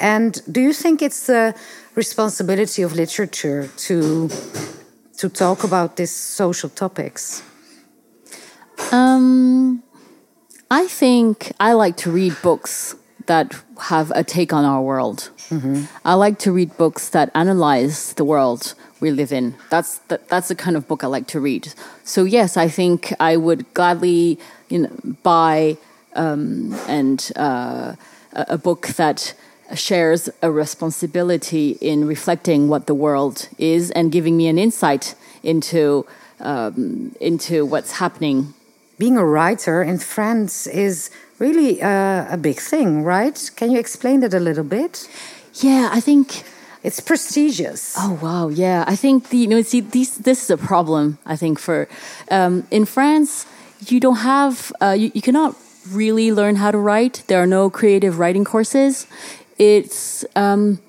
And 0.00 0.42
do 0.52 0.60
you 0.60 0.74
think 0.74 1.00
it's 1.00 1.26
the 1.26 1.54
responsibility 1.94 2.82
of 2.82 2.94
literature 2.94 3.68
to 3.76 4.28
to 5.16 5.28
talk 5.28 5.64
about 5.64 5.96
these 5.96 6.14
social 6.14 6.68
topics? 6.68 7.42
Um, 8.92 9.82
I 10.70 10.86
think 10.88 11.52
I 11.60 11.72
like 11.72 11.96
to 11.98 12.10
read 12.10 12.34
books 12.42 12.96
that 13.26 13.54
have 13.80 14.10
a 14.10 14.24
take 14.24 14.52
on 14.52 14.64
our 14.64 14.82
world. 14.82 15.30
I 16.04 16.14
like 16.14 16.38
to 16.40 16.52
read 16.52 16.76
books 16.76 17.10
that 17.10 17.30
analyze 17.34 18.14
the 18.14 18.24
world 18.24 18.74
we 19.00 19.10
live 19.10 19.32
in. 19.32 19.54
That's 19.70 19.98
the, 20.08 20.20
that's 20.28 20.48
the 20.48 20.54
kind 20.54 20.76
of 20.76 20.88
book 20.88 21.04
I 21.04 21.06
like 21.06 21.26
to 21.28 21.40
read. 21.40 21.72
So 22.02 22.24
yes, 22.24 22.56
I 22.56 22.68
think 22.68 23.12
I 23.20 23.36
would 23.36 23.72
gladly 23.74 24.38
you 24.68 24.80
know 24.80 24.90
buy 25.22 25.76
um, 26.16 26.74
and 26.88 27.30
uh, 27.36 27.94
a, 28.32 28.46
a 28.48 28.58
book 28.58 28.88
that 28.96 29.34
shares 29.76 30.28
a 30.42 30.50
responsibility 30.50 31.78
in 31.80 32.06
reflecting 32.06 32.68
what 32.68 32.86
the 32.86 32.94
world 32.94 33.48
is 33.58 33.90
and 33.92 34.12
giving 34.12 34.36
me 34.36 34.48
an 34.48 34.58
insight 34.58 35.14
into 35.42 36.06
um, 36.40 37.14
into 37.20 37.64
what's 37.64 37.92
happening 37.92 38.54
Being 38.98 39.16
a 39.16 39.24
writer 39.24 39.82
in 39.82 39.98
France 39.98 40.68
is 40.68 41.10
really 41.38 41.82
uh, 41.82 42.26
a 42.30 42.36
big 42.36 42.60
thing, 42.60 43.02
right? 43.02 43.50
Can 43.56 43.72
you 43.72 43.78
explain 43.78 44.20
that 44.20 44.32
a 44.32 44.38
little 44.38 44.64
bit? 44.64 45.08
Yeah, 45.54 45.88
I 45.92 46.00
think. 46.00 46.44
It's 46.84 47.00
prestigious. 47.00 47.94
Oh 47.98 48.18
wow, 48.22 48.48
yeah. 48.48 48.84
I 48.86 48.94
think 48.94 49.30
the 49.30 49.38
you 49.38 49.46
know 49.46 49.62
see 49.62 49.80
these 49.80 50.18
this 50.18 50.42
is 50.44 50.50
a 50.50 50.58
problem. 50.58 51.16
I 51.24 51.34
think 51.34 51.58
for 51.58 51.88
um, 52.30 52.66
in 52.70 52.84
France 52.84 53.46
you 53.88 54.00
don't 54.00 54.20
have 54.20 54.70
uh, 54.82 54.90
you, 54.92 55.10
you 55.14 55.22
cannot 55.22 55.56
really 55.90 56.30
learn 56.30 56.56
how 56.56 56.70
to 56.70 56.78
write. 56.78 57.22
There 57.26 57.42
are 57.42 57.46
no 57.46 57.70
creative 57.70 58.18
writing 58.18 58.44
courses. 58.44 59.06
It's 59.58 60.24
um, 60.34 60.80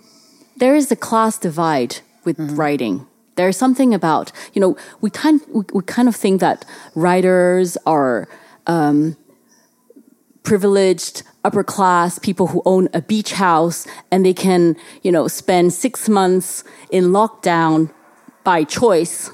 there 0.57 0.76
is 0.76 0.91
a 0.91 0.95
class 0.95 1.38
divide 1.38 1.97
with 2.24 2.39
writing. 2.39 3.05
There's 3.36 3.57
something 3.57 3.93
about 3.93 4.32
you 4.53 4.61
know 4.61 4.78
we 5.01 5.09
kind 5.09 5.41
we, 5.49 5.63
we 5.74 5.84
kind 5.84 6.07
of 6.07 6.16
think 6.16 6.41
that 6.41 6.66
writers 6.95 7.78
are 7.86 8.28
um, 8.68 9.18
privileged 10.43 11.24
upper 11.43 11.63
class 11.63 12.18
people 12.18 12.47
who 12.47 12.61
own 12.66 12.89
a 12.93 13.01
beach 13.01 13.34
house 13.34 13.86
and 14.11 14.26
they 14.26 14.34
can 14.34 14.76
you 15.03 15.11
know 15.11 15.28
spend 15.28 15.74
six 15.74 16.09
months 16.09 16.63
in 16.89 17.05
lockdown 17.05 17.91
by 18.43 18.63
choice 18.63 19.30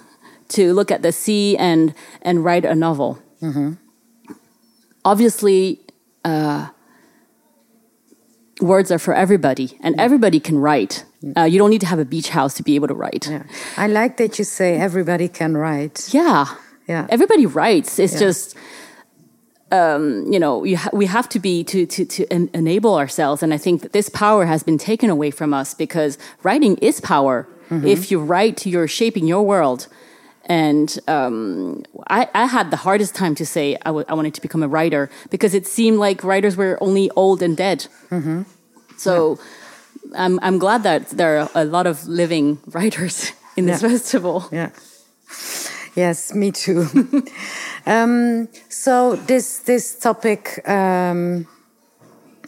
to 0.49 0.73
look 0.73 0.91
at 0.91 1.01
the 1.01 1.11
sea 1.11 1.55
and 1.57 1.93
and 2.21 2.43
write 2.43 2.65
a 2.65 2.75
novel. 2.75 3.19
Obviously 5.05 5.79
uh, 6.25 6.69
words 8.61 8.91
are 8.91 8.99
for 8.99 9.13
everybody 9.13 9.67
and 9.83 9.95
everybody 9.99 10.39
can 10.39 10.57
write 10.57 11.05
uh, 11.37 11.43
you 11.51 11.57
don't 11.59 11.69
need 11.69 11.81
to 11.81 11.87
have 11.87 11.99
a 11.99 12.05
beach 12.05 12.29
house 12.29 12.53
to 12.55 12.63
be 12.63 12.75
able 12.75 12.87
to 12.87 12.93
write 13.03 13.27
Yeah. 13.29 13.43
I 13.77 13.87
like 13.87 14.17
that 14.17 14.37
you 14.39 14.45
say 14.45 14.77
everybody 14.77 15.27
can 15.27 15.57
write. 15.57 16.13
yeah. 16.13 16.45
Yeah. 16.87 17.05
Everybody 17.09 17.45
writes. 17.45 17.99
It's 17.99 18.13
Yeah. 18.13 18.27
just, 18.27 18.55
um, 19.71 20.25
you 20.33 20.39
know, 20.39 20.63
you 20.65 20.77
ha- 20.77 20.89
we 20.91 21.05
have 21.05 21.29
to 21.29 21.39
be 21.39 21.63
to 21.63 21.85
to 21.85 22.05
to 22.05 22.25
en- 22.31 22.49
enable 22.53 22.95
ourselves, 22.95 23.43
and 23.43 23.53
I 23.53 23.57
think 23.57 23.81
that 23.81 23.91
this 23.93 24.09
power 24.09 24.45
has 24.45 24.63
been 24.63 24.77
taken 24.77 25.09
away 25.09 25.31
from 25.31 25.53
us 25.53 25.73
because 25.73 26.17
writing 26.43 26.75
is 26.81 26.99
power. 26.99 27.47
Mm-hmm. 27.69 27.87
If 27.87 28.11
you 28.11 28.19
write, 28.19 28.65
you're 28.65 28.87
shaping 28.87 29.25
your 29.29 29.43
world. 29.45 29.87
And 30.45 30.99
um, 31.07 31.83
I, 32.07 32.27
I 32.33 32.45
had 32.45 32.71
the 32.71 32.77
hardest 32.77 33.15
time 33.15 33.35
to 33.35 33.45
say 33.45 33.75
I, 33.85 33.89
w- 33.89 34.05
I 34.09 34.13
wanted 34.15 34.33
to 34.33 34.41
become 34.41 34.63
a 34.63 34.67
writer 34.67 35.09
because 35.29 35.53
it 35.53 35.67
seemed 35.67 35.97
like 35.99 36.23
writers 36.23 36.55
were 36.57 36.77
only 36.81 37.09
old 37.15 37.41
and 37.41 37.55
dead. 37.55 37.87
Mm-hmm. 38.09 38.43
So 38.97 39.37
I'm 40.15 40.39
I'm 40.41 40.57
glad 40.57 40.83
that 40.83 41.09
there 41.09 41.39
are 41.39 41.49
a 41.55 41.63
lot 41.65 41.85
of 41.87 42.07
living 42.07 42.59
writers 42.73 43.31
in 43.55 43.65
this 43.67 43.81
Yeah. 43.81 43.89
festival. 43.89 44.43
Yeah. 44.51 44.69
Yes, 45.95 46.33
me 46.33 46.51
too. 46.51 46.87
um, 47.85 48.47
so 48.69 49.15
this 49.27 49.59
this 49.59 49.95
topic 49.99 50.67
um, 50.67 51.45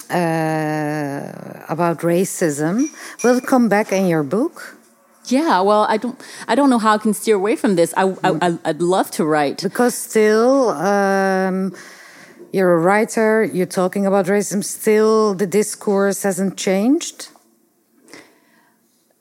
uh, 0.09 1.65
about 1.69 1.99
racism 2.03 2.87
will 3.23 3.41
come 3.41 3.69
back 3.69 3.91
in 3.91 4.07
your 4.07 4.23
book 4.23 4.77
Yeah, 5.26 5.61
well, 5.61 5.86
I 5.89 5.97
don't, 5.97 6.21
I 6.47 6.55
don't 6.55 6.69
know 6.69 6.80
how 6.80 6.95
I 6.95 6.97
can 6.97 7.13
steer 7.13 7.36
away 7.36 7.55
from 7.55 7.76
this. 7.76 7.93
I, 7.95 8.03
I, 8.24 8.38
I 8.41 8.57
I'd 8.65 8.82
love 8.82 9.09
to 9.11 9.26
write. 9.26 9.61
because 9.63 9.95
still 9.95 10.69
um, 10.69 11.74
you're 12.51 12.74
a 12.74 12.80
writer. 12.80 13.43
You're 13.43 13.65
talking 13.65 14.05
about 14.05 14.26
racism. 14.26 14.63
Still, 14.63 15.34
the 15.34 15.47
discourse 15.47 16.24
hasn't 16.24 16.57
changed. 16.57 17.30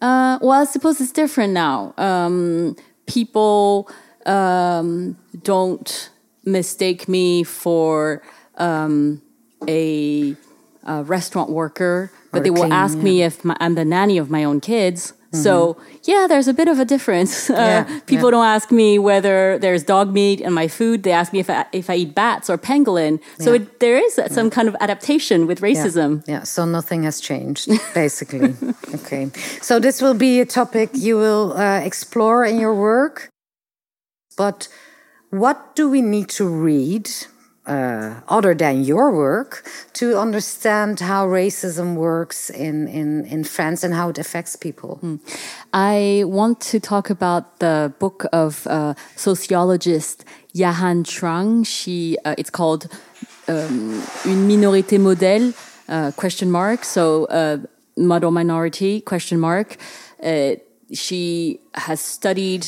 Uh, 0.01 0.39
well, 0.43 0.63
I 0.63 0.65
suppose 0.65 1.01
it's 1.01 1.13
different 1.13 1.53
now. 1.53 1.95
Um, 1.97 2.77
people 3.07 3.89
um, 4.27 5.17
don't 5.43 6.11
mistake 6.45 7.09
me 7.09 7.45
for 7.45 8.21
um, 8.57 9.23
a, 9.69 10.35
a 10.85 11.05
restaurant 11.05 11.51
worker, 11.51 12.11
but 12.33 12.41
Or 12.41 12.45
they 12.45 12.51
will 12.51 12.73
ask 12.73 12.99
me 12.99 13.23
if 13.23 13.45
my, 13.45 13.57
I'm 13.61 13.77
the 13.77 13.85
nanny 13.85 14.19
of 14.19 14.29
my 14.29 14.43
own 14.43 14.61
kids. 14.61 15.13
So 15.33 15.77
yeah, 16.05 16.27
there's 16.29 16.47
a 16.49 16.53
bit 16.53 16.69
of 16.69 16.79
a 16.79 16.85
difference. 16.85 17.51
Uh, 17.63 17.85
people 18.07 18.25
yeah. 18.29 18.31
don't 18.33 18.47
ask 18.47 18.73
me 18.73 18.99
whether 18.99 19.59
there's 19.59 19.85
dog 19.85 20.13
meat 20.13 20.41
in 20.41 20.53
my 20.53 20.69
food. 20.69 21.03
They 21.05 21.13
ask 21.13 21.33
me 21.33 21.39
if 21.39 21.49
I, 21.49 21.65
if 21.73 21.89
I 21.89 21.95
eat 21.97 22.15
bats 22.15 22.51
or 22.51 22.59
pangolin. 22.59 23.21
So 23.39 23.53
Yeah. 23.53 23.63
it, 23.63 23.79
there 23.79 23.97
is 23.97 24.21
some 24.31 24.51
kind 24.51 24.69
of 24.69 24.75
adaptation 24.81 25.47
with 25.47 25.61
racism. 25.61 26.23
Yeah, 26.27 26.39
yeah, 26.39 26.43
so 26.45 26.65
nothing 26.65 27.05
has 27.05 27.21
changed, 27.21 27.71
basically. 27.95 28.55
okay. 28.95 29.31
So 29.61 29.79
this 29.79 30.03
will 30.03 30.15
be 30.15 30.41
a 30.41 30.47
topic 30.47 30.91
you 30.93 31.17
will 31.17 31.53
uh, 31.57 31.81
explore 31.81 32.45
in 32.45 32.59
your 32.59 32.75
work. 32.75 33.31
But 34.37 34.69
what 35.31 35.77
do 35.77 35.89
we 35.89 36.03
need 36.03 36.29
to 36.31 36.49
read, 36.49 37.09
uh, 37.67 38.21
other 38.29 38.55
than 38.55 38.83
your 38.83 39.13
work, 39.13 39.65
to 39.93 40.19
understand 40.19 41.01
how 41.01 41.27
racism 41.27 41.95
works 41.95 42.51
in, 42.51 42.89
in, 42.89 43.25
in 43.27 43.45
France 43.45 43.85
and 43.85 43.95
how 43.95 44.09
it 44.09 44.19
affects 44.19 44.57
people? 44.57 45.01
I 45.73 46.25
want 46.27 46.61
to 46.73 46.81
talk 46.81 47.11
about 47.11 47.61
the 47.61 47.93
book 47.99 48.27
of 48.33 48.67
uh, 48.67 48.95
sociologist 49.17 50.25
Ya-Han 50.53 51.05
Chuang. 51.05 51.65
She, 51.65 52.19
uh, 52.25 52.35
it's 52.37 52.51
called 52.51 52.89
um, 53.49 54.03
Une 54.25 54.47
minorité 54.47 54.99
modèle, 54.99 55.55
uh, 55.89 56.11
question 56.17 56.51
mark. 56.51 56.85
So, 56.85 57.27
uh, 57.27 57.59
model 57.97 58.31
minority, 58.31 59.01
question 59.01 59.39
mark. 59.39 59.77
Uh, 60.23 60.57
she 60.93 61.61
has 61.75 62.01
studied 62.01 62.67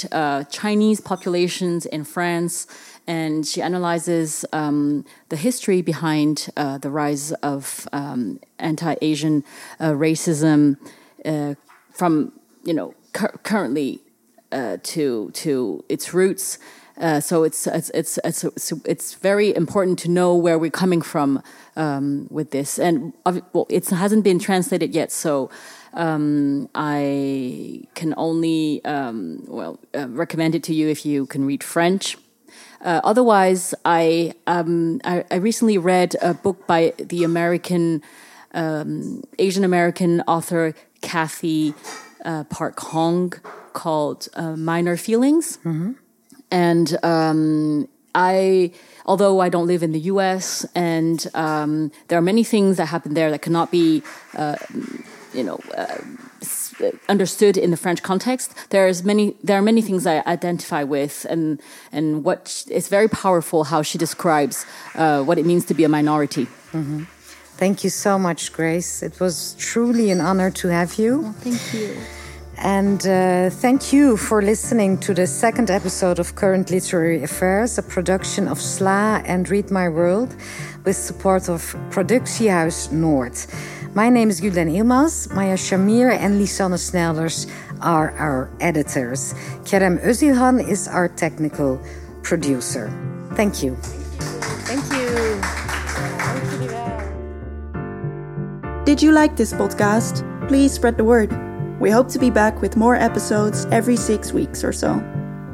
Chinese 0.50 0.98
populations 0.98 1.84
in 1.84 2.04
France 2.04 2.66
and 3.06 3.46
she 3.46 3.62
analyzes 3.62 4.44
um, 4.52 5.04
the 5.28 5.36
history 5.36 5.82
behind 5.82 6.48
uh, 6.56 6.78
the 6.78 6.90
rise 6.90 7.32
of 7.42 7.88
um, 7.92 8.40
anti-Asian 8.58 9.44
uh, 9.80 9.90
racism 9.90 10.76
uh, 11.24 11.54
from 11.92 12.32
you 12.64 12.74
know 12.74 12.94
cur- 13.12 13.38
currently 13.42 14.00
uh, 14.52 14.76
to 14.82 15.30
to 15.32 15.84
its 15.88 16.14
roots 16.14 16.58
Uh, 17.00 17.20
so 17.20 17.42
it's 17.42 17.66
it's, 17.66 17.90
it's 17.90 18.18
it's 18.18 18.72
it's 18.84 19.14
very 19.14 19.54
important 19.56 19.98
to 19.98 20.08
know 20.08 20.32
where 20.36 20.58
we're 20.58 20.70
coming 20.70 21.02
from 21.02 21.42
um, 21.76 22.28
with 22.30 22.50
this, 22.50 22.78
and 22.78 23.12
well, 23.24 23.66
it 23.68 23.90
hasn't 23.90 24.22
been 24.22 24.38
translated 24.38 24.94
yet. 24.94 25.10
So 25.10 25.50
um, 25.94 26.68
I 26.74 27.82
can 27.94 28.14
only 28.16 28.80
um, 28.84 29.42
well 29.48 29.80
uh, 29.92 30.06
recommend 30.08 30.54
it 30.54 30.62
to 30.64 30.72
you 30.72 30.88
if 30.88 31.04
you 31.04 31.26
can 31.26 31.44
read 31.44 31.64
French. 31.64 32.16
Uh, 32.84 33.00
otherwise, 33.02 33.74
I, 33.84 34.34
um, 34.46 35.00
I, 35.04 35.24
I 35.30 35.36
recently 35.36 35.78
read 35.78 36.16
a 36.20 36.34
book 36.34 36.66
by 36.66 36.92
the 36.98 37.24
American 37.24 38.02
um, 38.52 39.24
Asian 39.38 39.64
American 39.64 40.22
author 40.28 40.74
Cathy 41.00 41.74
uh, 42.24 42.44
Park 42.44 42.78
Hong 42.80 43.32
called 43.72 44.28
uh, 44.34 44.56
Minor 44.56 44.96
Feelings. 44.96 45.58
Mm-hmm. 45.58 45.92
And 46.50 46.98
um, 47.04 47.88
I, 48.14 48.70
although 49.04 49.40
I 49.40 49.48
don't 49.48 49.66
live 49.66 49.82
in 49.82 49.92
the 49.92 50.00
U.S., 50.00 50.64
and 50.74 51.26
um, 51.34 51.90
there 52.08 52.18
are 52.18 52.22
many 52.22 52.44
things 52.44 52.76
that 52.76 52.86
happen 52.86 53.14
there 53.14 53.30
that 53.30 53.42
cannot 53.42 53.70
be, 53.72 54.02
uh, 54.36 54.56
you 55.34 55.44
know, 55.44 55.58
uh, 55.76 55.98
understood 57.08 57.56
in 57.56 57.70
the 57.70 57.76
French 57.76 58.02
context. 58.02 58.54
There's 58.70 59.04
many, 59.04 59.36
there 59.42 59.58
are 59.58 59.62
many 59.62 59.82
things 59.82 60.06
I 60.06 60.22
identify 60.26 60.82
with, 60.82 61.26
and 61.28 61.60
and 61.92 62.24
what 62.24 62.64
it's 62.70 62.88
very 62.88 63.08
powerful 63.08 63.64
how 63.64 63.82
she 63.82 63.98
describes 63.98 64.66
uh, 64.94 65.22
what 65.22 65.38
it 65.38 65.46
means 65.46 65.64
to 65.66 65.74
be 65.74 65.84
a 65.84 65.88
minority. 65.88 66.46
Mm-hmm. 66.72 67.04
Thank 67.56 67.84
you 67.84 67.90
so 67.90 68.18
much, 68.18 68.52
Grace. 68.52 69.02
It 69.02 69.20
was 69.20 69.54
truly 69.58 70.10
an 70.10 70.20
honor 70.20 70.50
to 70.50 70.68
have 70.68 70.94
you. 70.98 71.20
Well, 71.20 71.32
thank 71.32 71.74
you. 71.74 71.96
And 72.58 73.06
uh, 73.06 73.50
thank 73.50 73.92
you 73.92 74.16
for 74.16 74.40
listening 74.40 74.98
to 74.98 75.14
the 75.14 75.26
second 75.26 75.70
episode 75.70 76.18
of 76.18 76.34
Current 76.34 76.70
Literary 76.70 77.22
Affairs, 77.22 77.78
a 77.78 77.82
production 77.82 78.48
of 78.48 78.58
SLA 78.58 79.22
and 79.24 79.48
Read 79.48 79.70
My 79.70 79.88
World, 79.88 80.34
with 80.84 80.96
support 80.96 81.48
of 81.48 81.62
Productiehuis 81.90 82.90
Noord. 82.92 83.36
My 83.94 84.10
name 84.10 84.28
is 84.28 84.40
Gudlen 84.40 84.74
Ilmaz. 84.74 85.32
Maya 85.32 85.54
Shamir 85.54 86.10
and 86.10 86.40
Lisanne 86.40 86.76
Snelders 86.76 87.46
are 87.80 88.10
our 88.18 88.50
editors. 88.58 89.34
Kerem 89.62 90.02
Özilhan 90.04 90.68
is 90.68 90.88
our 90.88 91.06
technical 91.06 91.80
producer. 92.24 92.90
Thank 93.36 93.62
you. 93.62 93.76
Thank 94.66 94.82
you. 94.90 95.38
Did 98.84 99.00
you 99.00 99.12
like 99.12 99.36
this 99.36 99.52
podcast? 99.52 100.26
Please 100.48 100.72
spread 100.72 100.96
the 100.96 101.04
word. 101.04 101.30
We 101.80 101.90
hope 101.90 102.08
to 102.08 102.18
be 102.18 102.30
back 102.30 102.60
with 102.60 102.76
more 102.76 102.96
episodes 102.96 103.64
every 103.70 103.96
six 103.96 104.32
weeks 104.32 104.64
or 104.64 104.72
so. 104.72 104.98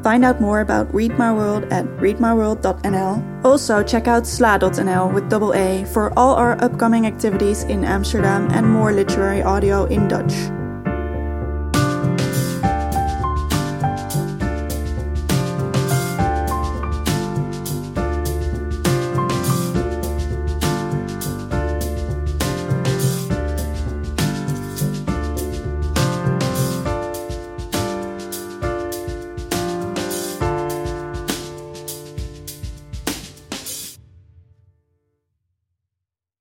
Find 0.02 0.24
out 0.24 0.40
more 0.40 0.60
about 0.60 0.92
Read 0.94 1.18
My 1.18 1.32
World 1.32 1.64
at 1.70 1.84
readmyworld.nl. 1.98 3.44
Also, 3.44 3.82
check 3.82 4.08
out 4.08 4.24
sla.nl 4.24 5.12
with 5.12 5.28
double 5.28 5.52
A 5.54 5.84
for 5.84 6.12
all 6.18 6.34
our 6.36 6.62
upcoming 6.62 7.06
activities 7.06 7.64
in 7.64 7.84
Amsterdam 7.84 8.48
and 8.50 8.66
more 8.66 8.92
literary 8.92 9.42
audio 9.42 9.84
in 9.84 10.08
Dutch. 10.08 10.59